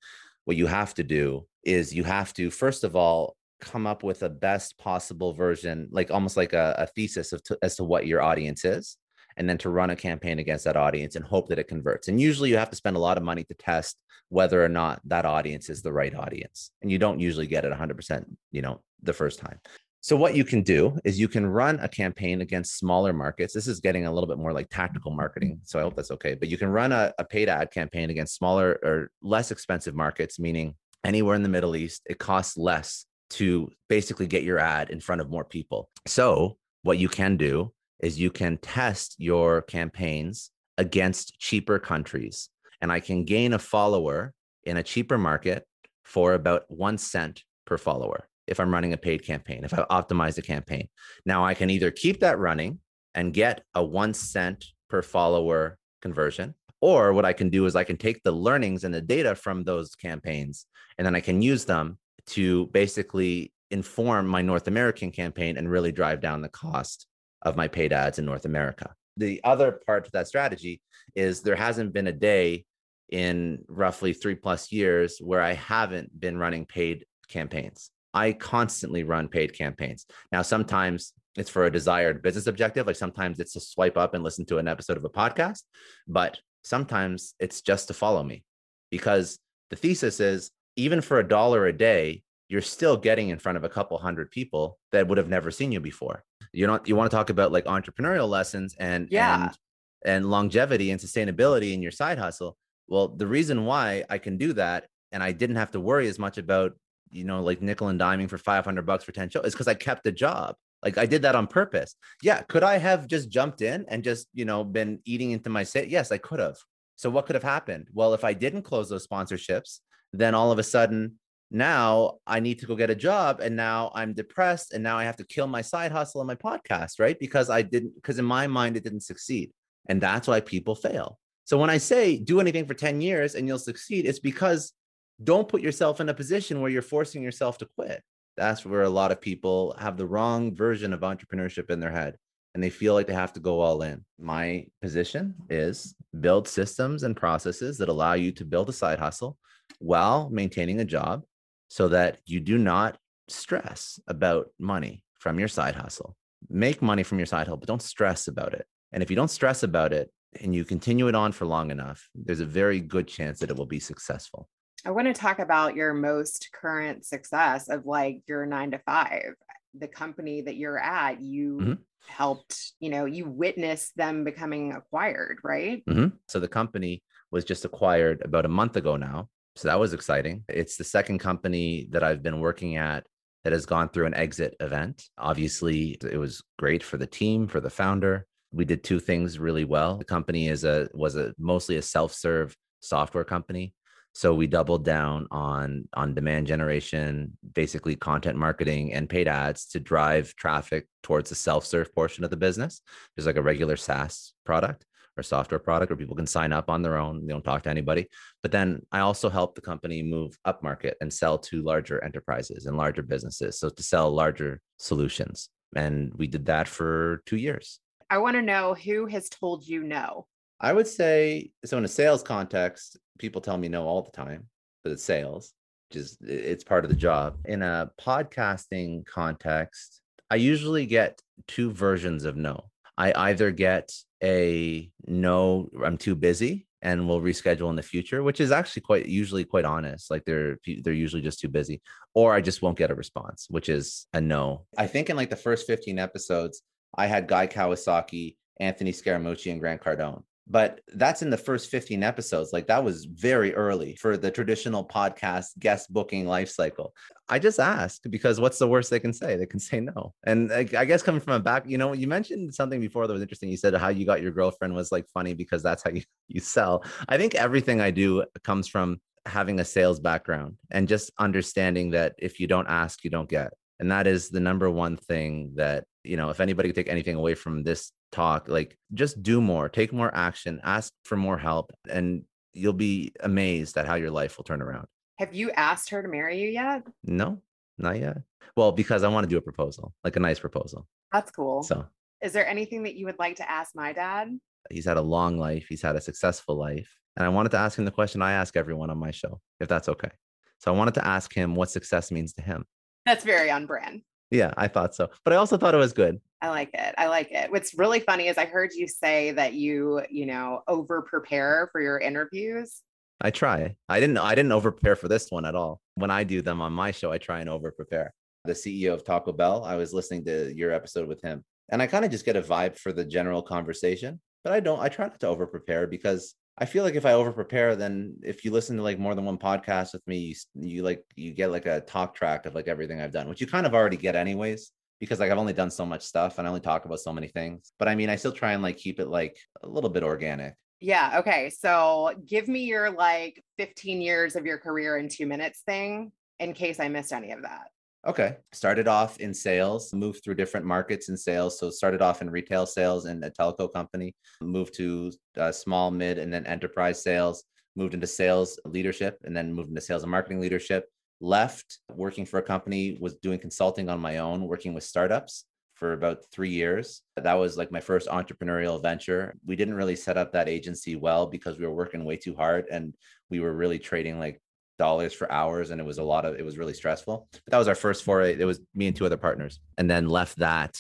what 0.49 0.57
you 0.57 0.67
have 0.67 0.95
to 0.95 1.05
do 1.05 1.47
is 1.63 1.95
you 1.95 2.05
have 2.05 2.33
to, 2.33 2.49
first 2.49 2.83
of 2.83 2.97
all, 2.97 3.37
come 3.61 3.87
up 3.87 4.03
with 4.03 4.23
a 4.23 4.31
best 4.31 4.79
possible 4.79 5.35
version, 5.35 5.87
like 5.91 6.11
almost 6.11 6.39
like 6.39 6.55
a, 6.55 6.75
a 6.79 6.87
thesis 6.87 7.35
of 7.35 7.43
to, 7.43 7.59
as 7.61 7.77
to 7.77 7.85
what 7.85 8.07
your 8.07 8.23
audience 8.23 8.65
is 8.65 8.97
and 9.37 9.47
then 9.47 9.59
to 9.59 9.69
run 9.69 9.91
a 9.91 9.97
campaign 9.97 10.39
against 10.39 10.65
that 10.65 10.75
audience 10.75 11.17
and 11.17 11.25
hope 11.27 11.51
that 11.51 11.59
it 11.59 11.69
converts. 11.69 12.09
And 12.09 12.19
usually 12.19 12.49
you 12.49 12.57
have 12.57 12.71
to 12.71 12.77
spend 12.77 12.97
a 12.97 12.99
lot 12.99 13.19
of 13.19 13.23
money 13.23 13.45
to 13.45 13.53
test 13.53 13.99
whether 14.31 14.65
or 14.65 14.71
not 14.71 15.03
that 15.05 15.27
audience 15.27 15.69
is 15.69 15.83
the 15.83 15.93
right 15.93 16.15
audience. 16.15 16.71
And 16.81 16.91
you 16.91 16.97
don't 16.97 17.21
usually 17.21 17.47
get 17.47 17.67
it 17.67 17.73
100%, 17.73 18.25
you 18.51 18.63
know, 18.63 18.81
the 19.03 19.13
first 19.13 19.41
time. 19.41 19.61
So 20.01 20.17
what 20.17 20.37
you 20.37 20.45
can 20.45 20.63
do 20.63 20.97
is 21.05 21.19
you 21.19 21.29
can 21.29 21.45
run 21.47 21.81
a 21.81 21.89
campaign 21.89 22.41
against 22.41 22.79
smaller 22.79 23.13
markets. 23.13 23.53
This 23.53 23.67
is 23.67 23.81
getting 23.81 24.07
a 24.07 24.13
little 24.13 24.29
bit 24.29 24.39
more 24.39 24.53
like 24.53 24.69
tactical 24.71 25.11
marketing. 25.11 25.61
So 25.65 25.79
I 25.79 25.83
hope 25.83 25.97
that's 25.97 26.13
okay. 26.13 26.35
But 26.35 26.49
you 26.49 26.57
can 26.57 26.69
run 26.69 26.93
a, 26.93 27.13
a 27.19 27.25
paid 27.25 27.49
ad 27.49 27.73
campaign 27.73 28.11
against 28.11 28.37
smaller 28.37 28.79
or 28.83 29.11
less 29.23 29.51
expensive 29.51 29.95
markets, 29.95 30.39
meaning 30.39 30.77
anywhere 31.05 31.35
in 31.35 31.43
the 31.43 31.49
Middle 31.49 31.75
East, 31.75 32.03
it 32.07 32.19
costs 32.19 32.57
less 32.57 33.07
to 33.31 33.71
basically 33.89 34.27
get 34.27 34.45
your 34.45 34.59
ad 34.59 34.91
in 34.91 35.01
front 35.01 35.21
of 35.21 35.31
more 35.31 35.45
people. 35.45 35.91
So 36.07 36.57
what 36.83 36.99
you 36.99 37.09
can 37.09 37.37
do 37.37 37.73
is 38.01 38.21
you 38.21 38.31
can 38.31 38.57
test 38.59 39.17
your 39.19 39.63
campaigns 39.63 40.51
against 40.79 41.39
cheaper 41.39 41.79
countries. 41.81 42.49
And 42.81 42.93
I 42.93 43.01
can 43.01 43.25
gain 43.25 43.53
a 43.53 43.59
follower 43.59 44.33
in 44.63 44.77
a 44.77 44.83
cheaper 44.83 45.19
market 45.19 45.67
for 46.05 46.35
about 46.35 46.65
one 46.69 46.97
cent 46.99 47.43
per 47.67 47.77
follower 47.77 48.29
if 48.49 48.61
I'm 48.61 48.73
running 48.73 48.93
a 48.93 48.97
paid 48.97 49.25
campaign, 49.25 49.65
if 49.65 49.75
I 49.75 49.85
optimize 49.91 50.39
a 50.39 50.43
campaign. 50.43 50.89
Now 51.25 51.45
I 51.45 51.55
can 51.55 51.71
either 51.71 51.91
keep 51.91 52.21
that 52.21 52.39
running 52.39 52.81
and 53.15 53.35
get 53.35 53.63
a 53.75 53.85
one 53.85 54.15
cent 54.15 54.65
per 54.89 55.03
follower 55.03 55.79
conversion. 56.03 56.55
Or 56.81 57.13
what 57.13 57.25
I 57.25 57.33
can 57.33 57.51
do 57.51 57.67
is 57.67 57.75
I 57.75 57.85
can 57.85 57.97
take 57.97 58.23
the 58.23 58.33
learnings 58.33 58.85
and 58.85 58.95
the 58.95 59.01
data 59.01 59.35
from 59.35 59.65
those 59.65 59.97
campaigns, 59.97 60.67
and 60.97 61.05
then 61.05 61.17
I 61.17 61.21
can 61.21 61.43
use 61.43 61.65
them 61.65 61.99
to 62.29 62.67
basically 62.67 63.53
inform 63.71 64.27
my 64.27 64.43
North 64.43 64.69
American 64.69 65.11
campaign 65.11 65.57
and 65.57 65.71
really 65.71 65.93
drive 65.93 66.21
down 66.21 66.41
the 66.41 66.49
cost 66.49 67.07
of 67.43 67.57
my 67.57 67.69
paid 67.69 67.93
ads 67.93 68.19
in 68.19 68.25
North 68.25 68.45
America. 68.45 68.95
The 69.17 69.41
other 69.43 69.81
part 69.87 70.05
to 70.05 70.11
that 70.13 70.29
strategy 70.29 70.81
is 71.15 71.43
there 71.43 71.57
hasn't 71.57 71.93
been 71.93 72.07
a 72.07 72.13
day 72.13 72.65
in 73.11 73.65
roughly 73.69 74.13
three 74.13 74.35
plus 74.35 74.71
years 74.71 75.19
where 75.21 75.41
I 75.41 75.55
haven't 75.55 76.19
been 76.19 76.39
running 76.39 76.67
paid 76.67 77.05
campaigns. 77.29 77.91
I 78.15 78.33
constantly 78.33 79.03
run 79.03 79.29
paid 79.29 79.53
campaigns. 79.57 80.07
Now, 80.33 80.43
sometimes 80.43 81.13
it's 81.37 81.51
for 81.51 81.67
a 81.67 81.71
desired 81.73 82.23
business 82.23 82.47
objective. 82.47 82.87
Like 82.87 82.97
sometimes 82.97 83.39
it's 83.39 83.53
to 83.53 83.61
swipe 83.61 83.97
up 83.97 84.15
and 84.15 84.25
listen 84.25 84.45
to 84.47 84.59
an 84.59 84.67
episode 84.69 84.97
of 84.97 85.05
a 85.05 85.11
podcast, 85.11 85.63
but 86.07 86.39
sometimes 86.63 87.35
it's 87.39 87.61
just 87.63 87.89
to 87.89 87.95
follow 87.95 88.23
me 88.25 88.45
because 88.91 89.39
the 89.71 89.77
thesis 89.77 90.21
is 90.21 90.51
even 90.77 91.01
for 91.01 91.19
a 91.19 91.27
dollar 91.29 91.67
a 91.67 91.73
day, 91.73 92.23
you're 92.49 92.63
still 92.63 92.97
getting 92.97 93.29
in 93.29 93.39
front 93.39 93.59
of 93.59 93.65
a 93.65 93.69
couple 93.69 93.99
hundred 93.99 94.31
people 94.31 94.79
that 94.93 95.07
would 95.07 95.19
have 95.19 95.29
never 95.29 95.51
seen 95.51 95.71
you 95.71 95.81
before. 95.81 96.25
You 96.53 96.67
know, 96.67 96.81
you 96.87 96.97
want 96.97 97.11
to 97.11 97.17
talk 97.17 97.31
about 97.31 97.53
like 97.53 97.67
entrepreneurial 97.67 98.29
lessons 98.29 98.75
and 98.79 99.09
Yeah. 99.11 99.45
and 99.45 99.59
and 100.07 100.31
longevity 100.31 100.91
and 100.93 101.01
sustainability 101.01 101.73
in 101.75 101.83
your 101.83 101.91
side 101.91 102.19
hustle. 102.19 102.57
Well, 102.87 103.09
the 103.09 103.27
reason 103.27 103.65
why 103.67 104.05
I 104.09 104.19
can 104.19 104.39
do 104.39 104.53
that 104.55 104.87
and 105.13 105.23
I 105.23 105.33
didn't 105.33 105.57
have 105.57 105.73
to 105.73 105.81
worry 105.81 106.07
as 106.09 106.19
much 106.19 106.39
about, 106.39 106.73
you 107.11 107.25
know, 107.25 107.43
like 107.43 107.63
nickel 107.63 107.89
and 107.89 108.01
diming 108.01 108.29
for 108.29 108.39
500 108.39 108.87
bucks 108.87 109.05
for 109.05 109.13
10 109.13 109.31
shows 109.31 109.45
is 109.45 109.55
because 109.55 109.69
I 109.69 109.75
kept 109.75 110.05
the 110.05 110.13
job. 110.13 110.55
Like 110.83 110.99
I 110.99 111.07
did 111.07 111.23
that 111.23 111.35
on 111.35 111.47
purpose. 111.47 111.95
Yeah. 112.23 112.43
Could 112.43 112.63
I 112.63 112.79
have 112.79 113.09
just 113.09 113.31
jumped 113.31 113.63
in 113.63 113.85
and 113.89 114.05
just, 114.05 114.29
you 114.33 114.45
know, 114.45 114.63
been 114.65 115.01
eating 115.05 115.33
into 115.33 115.51
my 115.51 115.65
set? 115.65 115.89
Yes, 115.89 116.13
I 116.13 116.19
could 116.19 116.39
have. 116.39 116.57
So 116.97 117.11
what 117.11 117.27
could 117.27 117.35
have 117.35 117.43
happened? 117.43 117.89
Well, 117.93 118.15
if 118.15 118.25
I 118.25 118.33
didn't 118.33 118.63
close 118.63 118.89
those 118.89 119.07
sponsorships, 119.07 119.81
then 120.13 120.35
all 120.35 120.53
of 120.53 120.59
a 120.59 120.63
sudden 120.63 121.19
now 121.51 122.19
I 122.27 122.41
need 122.41 122.59
to 122.61 122.67
go 122.67 122.77
get 122.77 122.91
a 122.91 122.95
job 122.95 123.41
and 123.41 123.57
now 123.57 123.91
I'm 123.95 124.13
depressed 124.13 124.73
and 124.73 124.83
now 124.83 124.99
I 124.99 125.05
have 125.05 125.17
to 125.17 125.25
kill 125.25 125.47
my 125.47 125.63
side 125.63 125.93
hustle 125.93 126.21
and 126.21 126.29
my 126.29 126.35
podcast, 126.35 127.01
right? 127.01 127.19
Because 127.19 127.51
I 127.51 127.63
didn't, 127.63 127.95
because 127.95 128.19
in 128.19 128.25
my 128.25 128.47
mind, 128.47 128.77
it 128.77 128.85
didn't 128.85 129.03
succeed. 129.03 129.51
And 129.89 130.01
that's 130.01 130.29
why 130.29 130.41
people 130.41 130.75
fail. 130.75 131.19
So 131.45 131.57
when 131.57 131.71
I 131.71 131.79
say 131.79 132.19
do 132.19 132.41
anything 132.41 132.67
for 132.67 132.75
10 132.75 133.01
years 133.01 133.35
and 133.35 133.49
you'll 133.49 133.59
succeed, 133.59 134.05
it's 134.05 134.19
because 134.19 134.75
don't 135.23 135.49
put 135.49 135.63
yourself 135.63 136.01
in 136.01 136.09
a 136.09 136.15
position 136.15 136.61
where 136.61 136.71
you're 136.71 136.83
forcing 136.83 137.23
yourself 137.23 137.59
to 137.59 137.69
quit. 137.77 138.03
That's 138.37 138.65
where 138.65 138.83
a 138.83 138.89
lot 138.89 139.11
of 139.11 139.21
people 139.21 139.75
have 139.79 139.97
the 139.97 140.07
wrong 140.07 140.55
version 140.55 140.93
of 140.93 141.01
entrepreneurship 141.01 141.71
in 141.71 141.81
their 141.81 141.91
head 141.91 142.17
and 142.55 142.63
they 142.63 142.71
feel 142.71 142.95
like 142.95 143.07
they 143.07 143.15
have 143.15 143.33
to 143.35 143.41
go 143.41 143.61
all 143.61 143.83
in. 143.83 144.05
My 144.19 144.67
position 144.81 145.35
is 145.51 145.95
build 146.21 146.49
systems 146.49 147.03
and 147.03 147.17
processes 147.17 147.79
that 147.79 147.89
allow 147.89 148.15
you 148.15 148.33
to 148.33 148.45
build 148.45 148.69
a 148.69 148.73
side 148.73 148.99
hustle 148.99 149.37
while 149.79 150.29
maintaining 150.31 150.81
a 150.81 150.85
job 150.85 151.25
so 151.69 151.89
that 151.89 152.19
you 152.27 152.41
do 152.41 152.59
not 152.59 152.99
stress 153.29 154.01
about 154.09 154.49
money 154.59 155.05
from 155.19 155.39
your 155.39 155.49
side 155.49 155.75
hustle. 155.75 156.17
Make 156.49 156.81
money 156.81 157.03
from 157.03 157.19
your 157.19 157.27
side 157.27 157.47
hustle, 157.47 157.59
but 157.59 157.69
don't 157.69 157.83
stress 157.83 158.29
about 158.29 158.55
it. 158.55 158.67
And 158.93 159.03
if 159.03 159.11
you 159.11 159.17
don't 159.17 159.31
stress 159.31 159.63
about 159.63 159.93
it 159.93 160.11
and 160.41 160.55
you 160.55 160.65
continue 160.65 161.09
it 161.09 161.15
on 161.15 161.33
for 161.33 161.45
long 161.45 161.71
enough, 161.71 162.09
there's 162.15 162.41
a 162.41 162.47
very 162.47 162.81
good 162.81 163.07
chance 163.07 163.41
that 163.41 163.51
it 163.51 163.57
will 163.57 163.67
be 163.67 163.81
successful. 163.81 164.49
I 164.85 164.91
want 164.91 165.07
to 165.09 165.13
talk 165.13 165.39
about 165.39 165.75
your 165.77 165.93
most 165.93 166.51
current 166.53 167.05
success 167.05 167.69
of 167.69 167.85
like 167.85 168.23
your 168.27 168.47
nine 168.47 168.71
to 168.71 168.79
five. 168.79 169.35
The 169.75 169.89
company 169.89 170.43
that 170.43 170.57
you're 170.57 170.79
at, 170.79 171.21
you 171.21 171.59
Mhm. 171.59 171.79
helped, 172.07 172.73
you 172.81 172.89
know, 172.91 173.05
you 173.05 173.29
witnessed 173.29 173.97
them 173.97 174.25
becoming 174.25 174.73
acquired, 174.73 175.39
right? 175.43 175.85
Mhm. 175.87 176.19
So 176.29 176.41
the 176.41 176.49
company 176.49 177.03
was 177.31 177.45
just 177.45 177.65
acquired 177.65 178.23
about 178.25 178.47
a 178.47 178.49
month 178.49 178.77
ago 178.77 178.97
now. 178.97 179.29
So 179.57 179.69
that 179.69 179.81
was 179.81 179.93
exciting. 179.93 180.45
It's 180.49 180.77
the 180.77 180.85
second 180.85 181.19
company 181.19 181.89
that 181.91 182.03
I've 182.03 182.23
been 182.23 182.41
working 182.41 182.77
at 182.77 183.05
that 183.45 183.53
has 183.53 183.67
gone 183.67 183.89
through 183.89 184.07
an 184.07 184.15
exit 184.15 184.55
event. 184.61 185.11
Obviously, 185.19 185.99
it 186.03 186.17
was 186.19 186.43
great 186.59 186.83
for 186.83 186.97
the 186.97 187.07
team, 187.07 187.49
for 187.49 187.61
the 187.61 187.71
founder. 187.71 188.27
We 188.53 188.65
did 188.65 188.85
two 188.85 189.01
things 189.01 189.39
really 189.39 189.65
well. 189.65 189.99
The 189.99 190.05
company 190.05 190.49
is 190.49 190.65
a 190.65 190.89
was 190.95 191.17
a 191.17 191.35
mostly 191.39 191.77
a 191.77 191.83
self-serve 191.83 192.57
software 192.81 193.25
company. 193.25 193.75
So 194.15 194.35
we 194.35 194.47
doubled 194.47 194.85
down 194.85 195.29
on 195.31 195.89
on 195.95 196.15
demand 196.15 196.47
generation, 196.47 197.37
basically 197.55 197.95
content 197.95 198.37
marketing 198.37 198.93
and 198.93 199.09
paid 199.09 199.29
ads 199.29 199.67
to 199.67 199.81
drive 199.81 200.35
traffic 200.35 200.87
towards 201.03 201.29
the 201.29 201.37
self-serve 201.37 201.95
portion 201.95 202.25
of 202.25 202.31
the 202.31 202.37
business. 202.37 202.81
There's 203.15 203.27
like 203.27 203.37
a 203.37 203.43
regular 203.43 203.77
SaaS 203.77 204.33
product 204.45 204.85
or 205.17 205.23
software 205.23 205.59
product 205.59 205.91
where 205.91 205.97
people 205.97 206.17
can 206.17 206.27
sign 206.27 206.53
up 206.53 206.71
on 206.71 206.83
their 206.83 206.97
own. 206.97 207.27
They 207.27 207.33
don't 207.33 207.45
talk 207.45 207.65
to 207.65 207.71
anybody. 207.71 208.09
But 208.43 208.53
then 208.53 208.83
I 208.93 209.01
also 209.01 209.29
help 209.29 209.55
the 209.55 209.61
company 209.61 210.03
move 210.03 210.39
up 210.45 210.63
market 210.63 210.97
and 211.01 211.13
sell 211.13 211.39
to 211.39 211.63
larger 211.63 212.03
enterprises 212.03 212.67
and 212.67 212.77
larger 212.77 213.03
businesses. 213.03 213.59
So 213.59 213.69
to 213.69 213.83
sell 213.83 214.11
larger 214.11 214.61
solutions. 214.79 215.51
And 215.77 216.15
we 216.15 216.29
did 216.29 216.47
that 216.47 216.69
for 216.69 217.23
two 217.27 217.37
years. 217.37 217.81
I 218.09 218.19
want 218.19 218.37
to 218.37 218.43
know 218.43 218.75
who 218.75 219.07
has 219.07 219.29
told 219.29 219.67
you 219.67 219.83
no. 219.83 220.27
I 220.61 220.73
would 220.73 220.87
say 220.87 221.51
so 221.65 221.79
in 221.79 221.85
a 221.85 221.89
sales 221.89 222.23
context, 222.23 222.99
people 223.19 223.41
tell 223.41 223.57
me 223.57 223.69
no 223.69 223.87
all 223.87 224.03
the 224.03 224.11
time, 224.11 224.49
but 224.83 224.93
it's 224.93 225.05
sales, 225.05 225.53
which 225.89 226.01
is 226.01 226.19
it's 226.21 226.65
part 226.65 226.85
of 226.85 226.91
the 226.91 226.97
job. 226.97 227.39
In 227.45 227.63
a 227.63 227.91
podcasting 228.01 229.07
context, 229.07 230.01
I 230.31 230.37
usually 230.37 230.87
get 230.87 231.21
two 231.47 231.71
versions 231.71 232.25
of 232.25 232.37
no. 232.37 232.65
I 232.97 233.13
either 233.29 233.53
get 233.53 233.93
a 234.23 234.91
no, 235.07 235.69
I'm 235.85 235.99
too 235.99 236.17
busy 236.17 236.67
and 236.83 237.09
we'll 237.09 237.21
reschedule 237.21 237.71
in 237.71 237.77
the 237.77 237.83
future, 237.83 238.23
which 238.23 238.41
is 238.41 238.53
actually 238.53 238.83
quite 238.83 239.07
usually 239.07 239.45
quite 239.45 239.65
honest. 239.65 240.11
Like 240.11 240.25
they're 240.25 240.59
they're 240.83 240.93
usually 240.93 241.23
just 241.23 241.41
too 241.41 241.49
busy, 241.49 241.81
or 242.15 242.35
I 242.35 242.41
just 242.41 242.63
won't 242.63 242.79
get 242.79 242.91
a 242.91 242.95
response, 242.95 243.47
which 243.49 243.69
is 243.69 244.07
a 244.13 244.21
no. 244.21 244.67
I 244.77 244.87
think 244.87 245.11
in 245.11 245.17
like 245.17 245.31
the 245.31 245.37
first 245.37 245.67
15 245.67 245.99
episodes, 245.99 246.63
I 246.97 247.07
had 247.07 247.29
Guy 247.29 247.47
Kawasaki, 247.47 248.37
Anthony 248.59 248.93
Scaramucci, 248.93 249.51
and 249.51 249.61
Grant 249.61 249.83
Cardone. 249.83 250.23
But 250.51 250.81
that's 250.95 251.23
in 251.23 251.31
the 251.31 251.37
first 251.37 251.71
15 251.71 252.03
episodes. 252.03 252.53
Like 252.53 252.67
that 252.69 252.83
was 252.83 253.05
very 253.05 253.55
early 253.55 253.97
for 253.97 254.17
the 254.17 254.31
traditional 254.31 254.85
podcast 254.85 255.59
guest 255.59 255.93
booking 255.93 256.27
life 256.27 256.49
cycle. 256.49 256.95
I 257.29 257.39
just 257.39 257.61
asked 257.61 258.11
because 258.11 258.41
what's 258.41 258.59
the 258.59 258.69
worst 258.69 258.91
they 258.91 259.01
can 259.01 259.13
say? 259.13 259.37
They 259.37 259.47
can 259.47 259.61
say 259.69 259.81
no. 259.81 260.15
And 260.25 260.51
I, 260.53 260.65
guess 260.65 261.03
coming 261.03 261.21
from 261.21 261.35
a 261.35 261.41
back, 261.41 261.69
you 261.69 261.77
know, 261.77 261.93
you 261.93 262.07
mentioned 262.07 262.55
something 262.55 262.81
before 262.81 263.07
that 263.07 263.13
was 263.13 263.23
interesting. 263.23 263.51
You 263.51 263.57
said 263.57 263.75
how 263.75 263.89
you 263.89 264.07
got 264.07 264.23
your 264.23 264.33
girlfriend 264.33 264.75
was 264.75 264.91
like 264.91 265.07
funny 265.13 265.35
because 265.35 265.63
that's 265.63 265.83
how 265.83 265.91
you, 265.95 266.03
you 266.29 266.41
sell. 266.41 266.85
I 267.09 267.19
think 267.19 267.35
everything 267.35 267.81
I 267.81 267.91
do 267.91 268.25
comes 268.43 268.69
from 268.69 269.01
having 269.27 269.61
a 269.61 269.65
sales 269.65 270.01
background 270.01 270.57
and 270.71 270.89
just 270.89 271.11
understanding 271.19 271.91
that 271.91 272.15
if 272.19 272.41
you 272.41 272.47
don't 272.47 272.69
ask, 272.69 273.05
you 273.05 273.11
don't 273.11 273.29
get. 273.29 273.53
And 273.81 273.91
that 273.91 274.07
is 274.07 274.31
the 274.31 274.41
number 274.41 274.71
one 274.71 274.97
thing 274.97 275.53
that, 275.57 275.85
you 276.03 276.17
know, 276.17 276.31
if 276.31 276.41
anybody 276.41 276.69
could 276.69 276.77
take 276.77 276.89
anything 276.89 277.15
away 277.15 277.35
from 277.35 277.63
this 277.63 277.93
talk, 278.13 278.49
like 278.49 278.77
just 278.95 279.23
do 279.23 279.41
more, 279.41 279.69
take 279.69 279.93
more 279.93 280.15
action, 280.15 280.61
ask 280.65 280.93
for 281.05 281.17
more 281.17 281.39
help, 281.39 281.73
and 281.91 282.23
you'll 282.53 282.73
be 282.73 283.13
amazed 283.21 283.77
at 283.77 283.87
how 283.87 283.95
your 283.95 284.11
life 284.11 284.37
will 284.37 284.45
turn 284.45 284.63
around. 284.63 284.87
Have 285.19 285.35
you 285.35 285.51
asked 285.53 285.91
her 285.91 286.03
to 286.03 286.09
marry 286.09 286.41
you 286.41 286.49
yet? 286.49 286.83
No, 287.05 287.43
not 287.77 287.99
yet. 287.99 288.19
Well, 288.57 288.73
because 288.73 289.03
I 289.03 289.09
want 289.09 289.25
to 289.25 289.29
do 289.29 289.37
a 289.37 289.43
proposal, 289.43 289.95
like 290.05 290.17
a 290.17 290.21
nice 290.21 290.39
proposal. 290.39 290.87
That's 291.13 291.31
cool. 291.31 291.63
So 291.63 291.87
Is 292.23 292.33
there 292.33 292.47
anything 292.47 292.83
that 292.85 292.95
you 292.95 293.07
would 293.07 293.19
like 293.19 293.37
to 293.37 293.51
ask 293.51 293.75
my 293.75 293.93
dad? 293.93 294.29
he's 294.71 294.85
had 294.85 294.99
a 294.99 295.03
long 295.03 295.39
life, 295.39 295.67
he's 295.69 295.81
had 295.81 295.97
a 295.97 296.01
successful 296.01 296.55
life. 296.57 296.95
And 297.17 297.25
I 297.25 297.31
wanted 297.31 297.51
to 297.51 297.59
ask 297.59 297.79
him 297.79 297.85
the 297.85 297.91
question 297.91 298.21
I 298.23 298.33
ask 298.33 298.57
everyone 298.57 298.91
on 298.91 298.99
my 298.99 299.11
show, 299.11 299.41
if 299.61 299.69
that's 299.69 299.89
okay. 299.89 300.11
So 300.59 300.73
I 300.73 300.77
wanted 300.77 300.95
to 300.95 301.07
ask 301.07 301.33
him 301.33 301.55
what 301.55 301.71
success 301.71 302.11
means 302.11 302.33
to 302.35 302.43
him. 302.43 302.65
That's 303.07 303.25
very 303.25 303.51
on 303.51 303.67
brand. 303.67 304.03
Yeah, 304.31 304.53
I 304.57 304.69
thought 304.69 304.95
so. 304.95 305.11
But 305.25 305.33
I 305.33 305.37
also 305.37 305.57
thought 305.57 305.75
it 305.75 305.79
was 305.79 305.93
good. 305.93 306.21
I 306.41 306.51
like 306.51 306.71
it. 306.75 306.95
I 306.99 307.09
like 307.09 307.33
it. 307.33 307.51
What's 307.51 307.77
really 307.77 308.01
funny 308.01 308.29
is 308.29 308.39
I 308.39 308.45
heard 308.45 308.71
you 308.75 308.87
say 308.87 309.33
that 309.33 309.55
you, 309.55 310.03
you 310.11 310.27
know, 310.27 310.63
over 310.69 311.03
prepare 311.03 311.69
for 311.73 311.81
your 311.81 311.99
interviews. 311.99 312.83
I 313.21 313.31
try. 313.31 313.75
I 313.89 313.99
didn't 313.99 314.19
I 314.19 314.35
didn't 314.35 314.53
over 314.53 314.71
prepare 314.71 314.95
for 314.95 315.09
this 315.09 315.31
one 315.31 315.45
at 315.45 315.57
all. 315.57 315.81
When 315.97 316.11
I 316.11 316.23
do 316.23 316.41
them 316.41 316.61
on 316.61 316.73
my 316.73 316.93
show, 316.93 317.11
I 317.11 317.19
try 317.19 317.41
and 317.41 317.49
over 317.49 317.73
prepare. 317.73 318.15
The 318.45 318.53
CEO 318.53 318.95
of 318.95 319.05
Taco 319.05 319.33
Bell, 319.33 319.65
I 319.65 319.75
was 319.75 319.93
listening 319.93 320.25
to 320.27 320.55
your 320.55 320.73
episode 320.73 321.09
with 321.09 321.21
him, 321.21 321.45
and 321.71 321.83
I 321.83 321.89
kind 321.89 322.05
of 322.05 322.13
just 322.13 322.25
get 322.25 322.37
a 322.37 322.43
vibe 322.43 322.79
for 322.79 322.93
the 322.93 323.05
general 323.05 323.43
conversation. 323.43 324.21
But 324.45 324.53
I 324.53 324.61
don't. 324.61 324.79
I 324.79 324.89
try 324.89 325.07
not 325.07 325.19
to 325.21 325.27
over 325.27 325.47
prepare 325.47 325.89
because 325.89 326.35
I 326.61 326.65
feel 326.65 326.85
like 326.85 326.95
if 326.95 327.07
I 327.07 327.13
over 327.13 327.33
prepare, 327.33 327.77
then 327.77 328.17
if 328.23 328.45
you 328.45 328.51
listen 328.51 328.77
to 328.77 328.83
like 328.83 328.99
more 328.99 329.15
than 329.15 329.25
one 329.25 329.39
podcast 329.39 329.93
with 329.93 330.07
me, 330.07 330.19
you, 330.19 330.35
you 330.55 330.83
like 330.83 331.05
you 331.15 331.33
get 331.33 331.51
like 331.51 331.67
a 331.67 331.81
talk 331.81 332.15
track 332.15 332.47
of 332.47 332.55
like 332.55 332.69
everything 332.69 333.01
I've 333.01 333.13
done, 333.13 333.29
which 333.29 333.41
you 333.41 333.47
kind 333.47 333.67
of 333.67 333.75
already 333.75 333.97
get 333.97 334.17
anyways 334.17 334.73
because 335.01 335.21
like 335.21 335.31
I've 335.31 335.39
only 335.39 335.53
done 335.53 335.71
so 335.71 335.87
much 335.87 336.03
stuff 336.03 336.39
and 336.39 336.47
I 336.47 336.51
only 336.51 336.61
talk 336.61 336.85
about 336.85 337.01
so 337.01 337.13
many 337.13 337.29
things. 337.29 337.73
But 337.79 337.89
I 337.89 337.95
mean, 337.95 338.11
I 338.11 338.17
still 338.17 338.33
try 338.33 338.53
and 338.53 338.63
like 338.63 338.77
keep 338.77 338.99
it 338.99 339.09
like 339.09 339.39
a 339.63 339.69
little 339.69 339.91
bit 339.91 340.03
organic. 340.03 340.55
Yeah. 340.81 341.19
Okay. 341.21 341.51
So 341.51 342.13
give 342.27 342.49
me 342.49 342.65
your 342.65 342.91
like 342.91 343.43
15 343.59 344.01
years 344.01 344.37
of 344.37 344.47
your 344.47 344.59
career 344.59 344.97
in 344.97 345.09
two 345.09 345.27
minutes 345.27 345.61
thing 345.61 346.13
in 346.39 346.55
case 346.55 346.79
I 346.81 346.89
missed 346.89 347.13
any 347.13 347.33
of 347.33 347.43
that. 347.43 347.69
Okay. 348.07 348.37
Started 348.53 348.87
off 348.87 349.19
in 349.19 349.35
sales, 349.35 349.93
moved 349.93 350.23
through 350.23 350.37
different 350.37 350.65
markets 350.65 351.09
in 351.09 351.17
sales. 351.17 351.59
So 351.59 351.71
started 351.71 352.01
off 352.01 352.23
in 352.23 352.31
retail 352.31 352.65
sales 352.65 353.07
in 353.07 353.23
a 353.25 353.31
telco 353.31 353.73
company, 353.73 354.15
moved 354.41 354.75
to 354.77 355.13
uh, 355.37 355.53
small, 355.53 355.91
mid, 355.91 356.19
and 356.19 356.33
then 356.33 356.47
enterprise 356.47 357.03
sales, 357.03 357.45
moved 357.77 357.95
into 357.95 358.07
sales 358.07 358.59
leadership, 358.65 359.19
and 359.25 359.37
then 359.37 359.53
moved 359.53 359.71
into 359.71 359.81
sales 359.81 360.03
and 360.03 360.11
marketing 360.11 360.41
leadership. 360.41 360.87
Left 361.21 361.79
working 361.95 362.25
for 362.25 362.39
a 362.39 362.43
company, 362.43 362.97
was 363.01 363.17
doing 363.17 363.41
consulting 363.41 363.89
on 363.89 364.01
my 364.01 364.19
own, 364.19 364.47
working 364.47 364.75
with 364.75 364.85
startups 364.85 365.45
for 365.75 365.93
about 365.93 366.25
three 366.33 366.51
years. 366.51 367.03
That 367.17 367.35
was 367.35 367.57
like 367.57 367.73
my 367.73 367.81
first 367.81 368.09
entrepreneurial 368.09 368.81
venture. 368.81 369.35
We 369.47 369.57
didn't 369.57 369.75
really 369.75 369.97
set 369.97 370.17
up 370.17 370.33
that 370.33 370.49
agency 370.49 370.97
well 370.97 371.27
because 371.27 371.59
we 371.59 371.67
were 371.67 371.75
working 371.75 372.05
way 372.05 372.17
too 372.17 372.35
hard 372.35 372.67
and 372.71 372.95
we 373.31 373.41
were 373.41 373.53
really 373.53 373.79
trading 373.79 374.19
like 374.19 374.41
dollars 374.79 375.13
for 375.13 375.31
hours 375.31 375.71
and 375.71 375.81
it 375.81 375.85
was 375.85 375.99
a 375.99 376.03
lot 376.03 376.25
of 376.25 376.37
it 376.37 376.45
was 376.45 376.59
really 376.59 376.75
stressful 376.75 377.29
but 377.33 377.51
that 377.51 377.59
was 377.59 377.69
our 377.69 377.75
first 377.75 378.05
foray 378.05 378.39
it 378.39 378.45
was 378.45 378.61
me 378.75 378.87
and 378.87 378.97
two 378.97 379.07
other 379.07 379.17
partners 379.17 379.61
and 379.77 379.91
then 379.91 380.09
left 380.09 380.37
that 380.39 380.79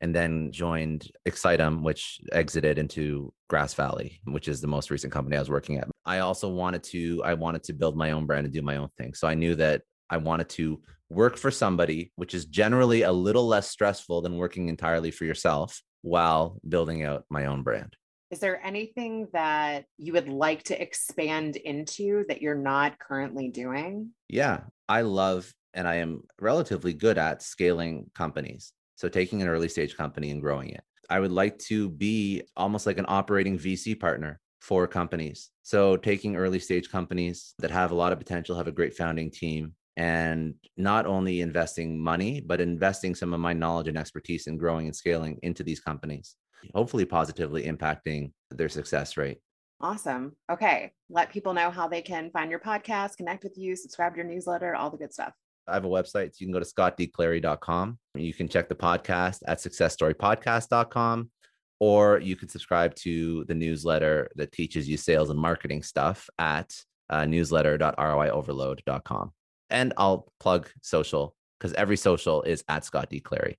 and 0.00 0.14
then 0.14 0.52
joined 0.52 1.10
Excitem, 1.28 1.82
which 1.82 2.20
exited 2.32 2.78
into 2.78 3.32
Grass 3.48 3.74
Valley, 3.74 4.20
which 4.24 4.48
is 4.48 4.60
the 4.60 4.66
most 4.66 4.90
recent 4.90 5.12
company 5.12 5.36
I 5.36 5.40
was 5.40 5.50
working 5.50 5.78
at. 5.78 5.88
I 6.06 6.20
also 6.20 6.48
wanted 6.48 6.82
to, 6.84 7.22
I 7.24 7.34
wanted 7.34 7.64
to 7.64 7.72
build 7.72 7.96
my 7.96 8.12
own 8.12 8.26
brand 8.26 8.46
and 8.46 8.54
do 8.54 8.62
my 8.62 8.76
own 8.76 8.90
thing. 8.96 9.14
So 9.14 9.26
I 9.26 9.34
knew 9.34 9.54
that 9.56 9.82
I 10.10 10.18
wanted 10.18 10.48
to 10.50 10.80
work 11.10 11.36
for 11.36 11.50
somebody, 11.50 12.12
which 12.16 12.34
is 12.34 12.44
generally 12.46 13.02
a 13.02 13.12
little 13.12 13.46
less 13.46 13.68
stressful 13.68 14.22
than 14.22 14.36
working 14.36 14.68
entirely 14.68 15.10
for 15.10 15.24
yourself 15.24 15.82
while 16.02 16.60
building 16.68 17.04
out 17.04 17.24
my 17.28 17.46
own 17.46 17.62
brand. 17.62 17.96
Is 18.30 18.40
there 18.40 18.64
anything 18.64 19.28
that 19.32 19.86
you 19.96 20.12
would 20.12 20.28
like 20.28 20.62
to 20.64 20.80
expand 20.80 21.56
into 21.56 22.24
that 22.28 22.42
you're 22.42 22.54
not 22.54 22.98
currently 22.98 23.48
doing? 23.48 24.10
Yeah, 24.28 24.60
I 24.88 25.00
love 25.00 25.52
and 25.72 25.88
I 25.88 25.96
am 25.96 26.22
relatively 26.40 26.92
good 26.92 27.16
at 27.16 27.42
scaling 27.42 28.10
companies. 28.14 28.72
So 28.96 29.08
taking 29.08 29.40
an 29.40 29.48
early 29.48 29.68
stage 29.68 29.96
company 29.96 30.30
and 30.30 30.42
growing 30.42 30.70
it. 30.70 30.82
I 31.08 31.20
would 31.20 31.32
like 31.32 31.58
to 31.60 31.88
be 31.88 32.42
almost 32.56 32.86
like 32.86 32.98
an 32.98 33.06
operating 33.08 33.58
VC 33.58 33.98
partner 33.98 34.40
for 34.60 34.86
companies. 34.86 35.50
So 35.62 35.96
taking 35.96 36.36
early 36.36 36.58
stage 36.58 36.90
companies 36.90 37.54
that 37.60 37.70
have 37.70 37.92
a 37.92 37.94
lot 37.94 38.12
of 38.12 38.18
potential, 38.18 38.56
have 38.56 38.68
a 38.68 38.72
great 38.72 38.94
founding 38.94 39.30
team, 39.30 39.72
and 39.96 40.54
not 40.76 41.06
only 41.06 41.40
investing 41.40 41.98
money, 41.98 42.40
but 42.40 42.60
investing 42.60 43.14
some 43.14 43.32
of 43.32 43.40
my 43.40 43.52
knowledge 43.52 43.88
and 43.88 43.96
expertise 43.96 44.46
in 44.46 44.58
growing 44.58 44.86
and 44.86 44.94
scaling 44.94 45.38
into 45.42 45.62
these 45.62 45.80
companies, 45.80 46.36
hopefully 46.74 47.04
positively 47.04 47.64
impacting 47.64 48.32
their 48.50 48.68
success 48.68 49.16
rate. 49.16 49.38
Awesome. 49.80 50.32
Okay. 50.50 50.92
Let 51.08 51.30
people 51.30 51.54
know 51.54 51.70
how 51.70 51.86
they 51.86 52.02
can 52.02 52.30
find 52.30 52.50
your 52.50 52.58
podcast, 52.58 53.16
connect 53.16 53.44
with 53.44 53.56
you, 53.56 53.76
subscribe 53.76 54.14
to 54.14 54.18
your 54.18 54.26
newsletter, 54.26 54.74
all 54.74 54.90
the 54.90 54.96
good 54.96 55.12
stuff. 55.12 55.32
I 55.68 55.74
have 55.74 55.84
a 55.84 55.88
website. 55.88 56.34
So 56.34 56.38
you 56.38 56.46
can 56.46 56.52
go 56.52 56.58
to 56.58 56.64
scottdclary.com. 56.64 57.98
You 58.14 58.34
can 58.34 58.48
check 58.48 58.68
the 58.68 58.74
podcast 58.74 59.38
at 59.46 59.58
successstorypodcast.com, 59.58 61.30
or 61.78 62.18
you 62.20 62.34
can 62.36 62.48
subscribe 62.48 62.94
to 62.96 63.44
the 63.44 63.54
newsletter 63.54 64.30
that 64.36 64.52
teaches 64.52 64.88
you 64.88 64.96
sales 64.96 65.28
and 65.30 65.38
marketing 65.38 65.82
stuff 65.82 66.30
at 66.38 66.74
uh, 67.10 67.24
newsletter.roioverload.com. 67.24 69.32
And 69.70 69.92
I'll 69.96 70.32
plug 70.40 70.68
social 70.82 71.34
because 71.58 71.72
every 71.74 71.96
social 71.96 72.42
is 72.42 72.64
at 72.68 72.84
Scott 72.84 73.08
D. 73.10 73.20
Clary. 73.20 73.56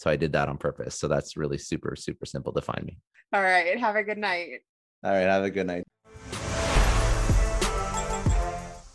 So 0.00 0.08
I 0.08 0.16
did 0.16 0.32
that 0.32 0.48
on 0.48 0.56
purpose. 0.56 0.98
So 0.98 1.08
that's 1.08 1.36
really 1.36 1.58
super, 1.58 1.94
super 1.94 2.24
simple 2.24 2.54
to 2.54 2.62
find 2.62 2.86
me. 2.86 2.96
All 3.34 3.42
right. 3.42 3.78
Have 3.78 3.96
a 3.96 4.02
good 4.02 4.16
night. 4.16 4.60
All 5.04 5.12
right. 5.12 5.24
Have 5.24 5.44
a 5.44 5.50
good 5.50 5.66
night. 5.66 5.84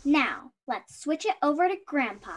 Now, 0.04 0.50
let's 0.66 1.00
switch 1.00 1.24
it 1.24 1.36
over 1.44 1.68
to 1.68 1.76
Grandpa. 1.86 2.32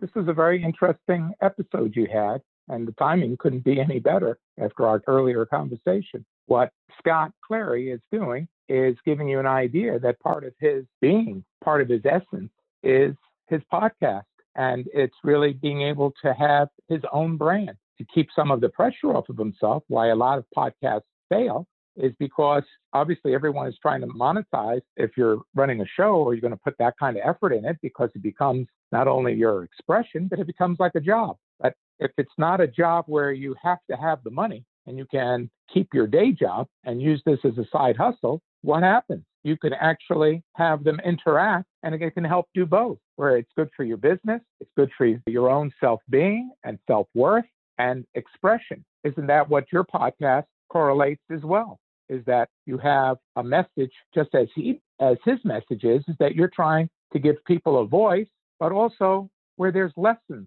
This 0.00 0.08
is 0.16 0.28
a 0.28 0.32
very 0.32 0.64
interesting 0.64 1.34
episode 1.42 1.94
you 1.94 2.06
had, 2.10 2.40
and 2.68 2.88
the 2.88 2.92
timing 2.92 3.36
couldn't 3.36 3.62
be 3.62 3.80
any 3.80 3.98
better 3.98 4.38
after 4.58 4.86
our 4.86 5.02
earlier 5.08 5.44
conversation. 5.44 6.24
What 6.46 6.70
Scott 6.98 7.32
Clary 7.46 7.90
is 7.90 8.00
doing 8.10 8.48
is 8.70 8.96
giving 9.04 9.28
you 9.28 9.38
an 9.38 9.46
idea 9.46 9.98
that 9.98 10.20
part 10.20 10.44
of 10.44 10.54
his 10.58 10.86
being, 11.02 11.44
part 11.62 11.82
of 11.82 11.90
his 11.90 12.00
essence, 12.06 12.50
is 12.82 13.14
his 13.48 13.60
podcast. 13.70 14.22
And 14.56 14.86
it's 14.92 15.14
really 15.22 15.52
being 15.52 15.82
able 15.82 16.12
to 16.22 16.34
have 16.34 16.68
his 16.88 17.00
own 17.12 17.36
brand 17.36 17.76
to 17.98 18.04
keep 18.12 18.28
some 18.34 18.50
of 18.50 18.60
the 18.60 18.68
pressure 18.68 19.14
off 19.14 19.28
of 19.28 19.38
himself. 19.38 19.84
Why 19.88 20.08
a 20.08 20.16
lot 20.16 20.38
of 20.38 20.44
podcasts 20.56 21.02
fail 21.28 21.66
is 21.96 22.12
because 22.18 22.62
obviously 22.92 23.34
everyone 23.34 23.66
is 23.66 23.76
trying 23.80 24.00
to 24.00 24.06
monetize 24.08 24.80
if 24.96 25.10
you're 25.16 25.38
running 25.54 25.80
a 25.80 25.86
show 25.96 26.14
or 26.14 26.34
you're 26.34 26.40
going 26.40 26.52
to 26.52 26.60
put 26.64 26.76
that 26.78 26.94
kind 26.98 27.16
of 27.16 27.22
effort 27.26 27.52
in 27.52 27.64
it 27.64 27.76
because 27.82 28.10
it 28.14 28.22
becomes 28.22 28.66
not 28.92 29.06
only 29.06 29.34
your 29.34 29.64
expression, 29.64 30.26
but 30.28 30.38
it 30.38 30.46
becomes 30.46 30.78
like 30.80 30.92
a 30.94 31.00
job. 31.00 31.36
But 31.60 31.74
if 31.98 32.10
it's 32.16 32.32
not 32.38 32.60
a 32.60 32.66
job 32.66 33.04
where 33.06 33.32
you 33.32 33.54
have 33.62 33.78
to 33.90 33.96
have 33.96 34.22
the 34.24 34.30
money 34.30 34.64
and 34.86 34.96
you 34.96 35.06
can 35.10 35.50
keep 35.72 35.88
your 35.92 36.06
day 36.06 36.32
job 36.32 36.66
and 36.84 37.02
use 37.02 37.22
this 37.26 37.38
as 37.44 37.58
a 37.58 37.66
side 37.70 37.96
hustle, 37.96 38.40
what 38.62 38.82
happens? 38.82 39.24
You 39.42 39.56
can 39.56 39.72
actually 39.72 40.42
have 40.54 40.84
them 40.84 41.00
interact 41.04 41.66
and 41.82 41.94
it 41.94 42.10
can 42.10 42.24
help 42.24 42.46
do 42.54 42.66
both, 42.66 42.98
where 43.16 43.36
it's 43.36 43.50
good 43.56 43.70
for 43.76 43.84
your 43.84 43.96
business, 43.96 44.42
it's 44.60 44.70
good 44.76 44.90
for 44.96 45.06
your 45.26 45.50
own 45.50 45.72
self 45.80 46.00
being 46.10 46.50
and 46.64 46.78
self 46.86 47.08
worth 47.14 47.46
and 47.78 48.04
expression. 48.14 48.84
Isn't 49.04 49.26
that 49.28 49.48
what 49.48 49.64
your 49.72 49.84
podcast 49.84 50.44
correlates 50.68 51.22
as 51.30 51.42
well? 51.42 51.78
Is 52.08 52.24
that 52.26 52.48
you 52.66 52.76
have 52.78 53.16
a 53.36 53.42
message 53.42 53.92
just 54.14 54.34
as 54.34 54.48
he 54.54 54.80
as 55.00 55.16
his 55.24 55.38
message 55.44 55.84
is, 55.84 56.04
is 56.08 56.16
that 56.18 56.34
you're 56.34 56.50
trying 56.54 56.88
to 57.12 57.18
give 57.18 57.36
people 57.46 57.80
a 57.80 57.86
voice, 57.86 58.26
but 58.58 58.72
also 58.72 59.30
where 59.56 59.72
there's 59.72 59.92
lessons 59.96 60.46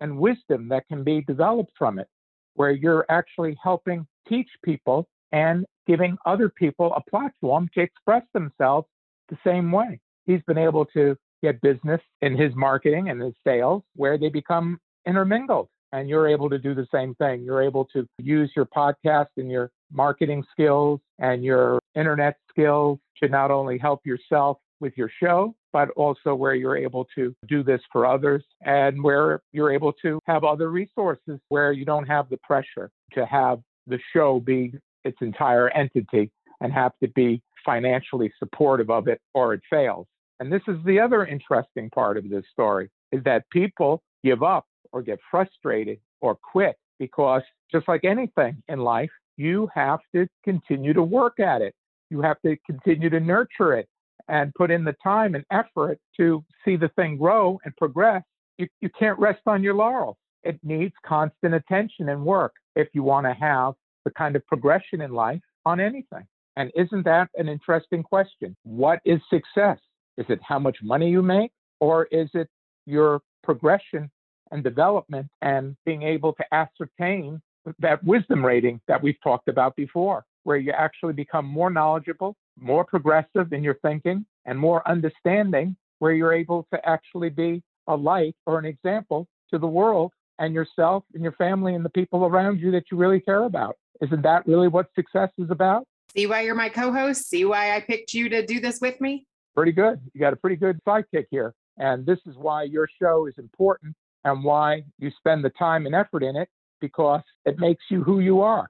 and 0.00 0.18
wisdom 0.18 0.68
that 0.68 0.86
can 0.88 1.02
be 1.02 1.22
developed 1.22 1.72
from 1.78 1.98
it, 1.98 2.08
where 2.54 2.72
you're 2.72 3.06
actually 3.08 3.56
helping 3.62 4.06
teach 4.28 4.48
people 4.62 5.08
and 5.32 5.64
giving 5.86 6.16
other 6.26 6.48
people 6.48 6.92
a 6.94 7.10
platform 7.10 7.68
to 7.74 7.80
express 7.80 8.22
themselves 8.32 8.86
the 9.28 9.38
same 9.44 9.70
way. 9.72 10.00
He's 10.26 10.42
been 10.46 10.58
able 10.58 10.84
to 10.86 11.16
get 11.42 11.60
business 11.60 12.00
in 12.22 12.36
his 12.36 12.54
marketing 12.54 13.10
and 13.10 13.20
his 13.20 13.34
sales 13.44 13.82
where 13.94 14.18
they 14.18 14.28
become 14.28 14.78
intermingled. 15.06 15.68
And 15.92 16.08
you're 16.08 16.28
able 16.28 16.50
to 16.50 16.58
do 16.58 16.74
the 16.74 16.86
same 16.92 17.14
thing. 17.14 17.42
You're 17.42 17.62
able 17.62 17.84
to 17.86 18.06
use 18.18 18.50
your 18.56 18.66
podcast 18.66 19.28
and 19.36 19.50
your 19.50 19.70
marketing 19.92 20.44
skills 20.50 21.00
and 21.18 21.44
your 21.44 21.78
internet 21.94 22.36
skills 22.50 22.98
to 23.22 23.28
not 23.28 23.50
only 23.50 23.78
help 23.78 24.04
yourself 24.04 24.58
with 24.80 24.92
your 24.96 25.10
show, 25.22 25.54
but 25.72 25.90
also 25.90 26.34
where 26.34 26.54
you're 26.54 26.76
able 26.76 27.06
to 27.14 27.34
do 27.48 27.62
this 27.62 27.80
for 27.92 28.04
others 28.04 28.44
and 28.62 29.02
where 29.02 29.42
you're 29.52 29.72
able 29.72 29.92
to 29.92 30.18
have 30.26 30.44
other 30.44 30.70
resources 30.70 31.38
where 31.48 31.72
you 31.72 31.84
don't 31.84 32.06
have 32.06 32.28
the 32.28 32.36
pressure 32.38 32.90
to 33.12 33.24
have 33.24 33.60
the 33.86 33.98
show 34.12 34.40
be 34.40 34.72
its 35.06 35.18
entire 35.20 35.70
entity 35.70 36.30
and 36.60 36.72
have 36.72 36.92
to 37.02 37.08
be 37.08 37.42
financially 37.64 38.32
supportive 38.38 38.90
of 38.90 39.08
it 39.08 39.20
or 39.34 39.54
it 39.54 39.60
fails. 39.70 40.06
And 40.40 40.52
this 40.52 40.62
is 40.68 40.76
the 40.84 41.00
other 41.00 41.24
interesting 41.24 41.88
part 41.90 42.16
of 42.16 42.28
this 42.28 42.44
story 42.52 42.90
is 43.12 43.22
that 43.24 43.48
people 43.50 44.02
give 44.24 44.42
up 44.42 44.66
or 44.92 45.02
get 45.02 45.18
frustrated 45.30 45.98
or 46.20 46.36
quit 46.36 46.76
because 46.98 47.42
just 47.72 47.88
like 47.88 48.04
anything 48.04 48.62
in 48.68 48.80
life, 48.80 49.10
you 49.36 49.68
have 49.74 50.00
to 50.14 50.26
continue 50.44 50.92
to 50.92 51.02
work 51.02 51.40
at 51.40 51.62
it. 51.62 51.74
You 52.10 52.22
have 52.22 52.40
to 52.42 52.56
continue 52.66 53.10
to 53.10 53.20
nurture 53.20 53.74
it 53.74 53.88
and 54.28 54.54
put 54.54 54.70
in 54.70 54.84
the 54.84 54.94
time 55.02 55.34
and 55.34 55.44
effort 55.50 55.98
to 56.18 56.44
see 56.64 56.76
the 56.76 56.88
thing 56.96 57.16
grow 57.16 57.58
and 57.64 57.76
progress. 57.76 58.22
You, 58.58 58.68
you 58.80 58.90
can't 58.98 59.18
rest 59.18 59.42
on 59.46 59.62
your 59.62 59.74
laurels. 59.74 60.16
It 60.42 60.58
needs 60.62 60.94
constant 61.04 61.54
attention 61.54 62.08
and 62.08 62.24
work 62.24 62.52
if 62.74 62.88
you 62.92 63.02
want 63.02 63.26
to 63.26 63.34
have 63.34 63.74
the 64.06 64.12
kind 64.12 64.36
of 64.36 64.46
progression 64.46 65.00
in 65.02 65.10
life 65.10 65.42
on 65.66 65.80
anything. 65.80 66.24
And 66.56 66.70
isn't 66.74 67.04
that 67.04 67.28
an 67.34 67.48
interesting 67.48 68.02
question? 68.02 68.56
What 68.62 69.00
is 69.04 69.20
success? 69.28 69.78
Is 70.16 70.24
it 70.28 70.38
how 70.42 70.60
much 70.60 70.78
money 70.80 71.10
you 71.10 71.20
make, 71.20 71.50
or 71.80 72.04
is 72.04 72.30
it 72.32 72.48
your 72.86 73.20
progression 73.42 74.08
and 74.52 74.62
development 74.62 75.26
and 75.42 75.76
being 75.84 76.02
able 76.04 76.32
to 76.34 76.44
ascertain 76.54 77.42
that 77.80 78.02
wisdom 78.04 78.46
rating 78.46 78.80
that 78.86 79.02
we've 79.02 79.20
talked 79.22 79.48
about 79.48 79.74
before, 79.74 80.24
where 80.44 80.56
you 80.56 80.70
actually 80.70 81.12
become 81.12 81.44
more 81.44 81.68
knowledgeable, 81.68 82.36
more 82.58 82.84
progressive 82.84 83.52
in 83.52 83.64
your 83.64 83.76
thinking, 83.82 84.24
and 84.44 84.56
more 84.56 84.88
understanding, 84.88 85.76
where 85.98 86.12
you're 86.12 86.32
able 86.32 86.64
to 86.72 86.88
actually 86.88 87.28
be 87.28 87.60
a 87.88 87.96
light 87.96 88.36
or 88.46 88.60
an 88.60 88.64
example 88.64 89.26
to 89.50 89.58
the 89.58 89.66
world 89.66 90.12
and 90.38 90.54
yourself 90.54 91.04
and 91.14 91.22
your 91.22 91.32
family 91.32 91.74
and 91.74 91.84
the 91.84 91.90
people 91.90 92.24
around 92.24 92.60
you 92.60 92.70
that 92.72 92.84
you 92.90 92.96
really 92.96 93.20
care 93.20 93.44
about. 93.44 93.76
Isn't 94.00 94.22
that 94.22 94.46
really 94.46 94.68
what 94.68 94.86
success 94.94 95.30
is 95.38 95.50
about? 95.50 95.86
See 96.14 96.26
why 96.26 96.42
you're 96.42 96.54
my 96.54 96.68
co 96.68 96.92
host? 96.92 97.28
See 97.28 97.44
why 97.44 97.76
I 97.76 97.80
picked 97.80 98.14
you 98.14 98.28
to 98.28 98.44
do 98.44 98.60
this 98.60 98.80
with 98.80 99.00
me? 99.00 99.26
Pretty 99.54 99.72
good. 99.72 100.00
You 100.12 100.20
got 100.20 100.32
a 100.32 100.36
pretty 100.36 100.56
good 100.56 100.78
sidekick 100.86 101.26
here. 101.30 101.54
And 101.78 102.06
this 102.06 102.18
is 102.26 102.36
why 102.36 102.64
your 102.64 102.88
show 103.00 103.26
is 103.26 103.34
important 103.38 103.94
and 104.24 104.42
why 104.42 104.82
you 104.98 105.10
spend 105.16 105.44
the 105.44 105.50
time 105.50 105.86
and 105.86 105.94
effort 105.94 106.22
in 106.22 106.36
it 106.36 106.48
because 106.80 107.22
it 107.44 107.58
makes 107.58 107.84
you 107.90 108.02
who 108.02 108.20
you 108.20 108.40
are. 108.40 108.68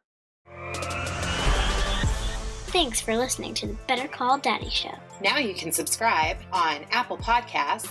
Thanks 2.68 3.00
for 3.00 3.16
listening 3.16 3.54
to 3.54 3.68
the 3.68 3.76
Better 3.88 4.06
Call 4.06 4.38
Daddy 4.38 4.68
Show. 4.68 4.94
Now 5.22 5.38
you 5.38 5.54
can 5.54 5.72
subscribe 5.72 6.36
on 6.52 6.84
Apple 6.90 7.16
Podcasts, 7.16 7.90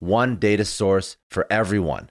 one 0.00 0.36
data 0.36 0.64
source 0.64 1.16
for 1.30 1.46
everyone. 1.50 2.10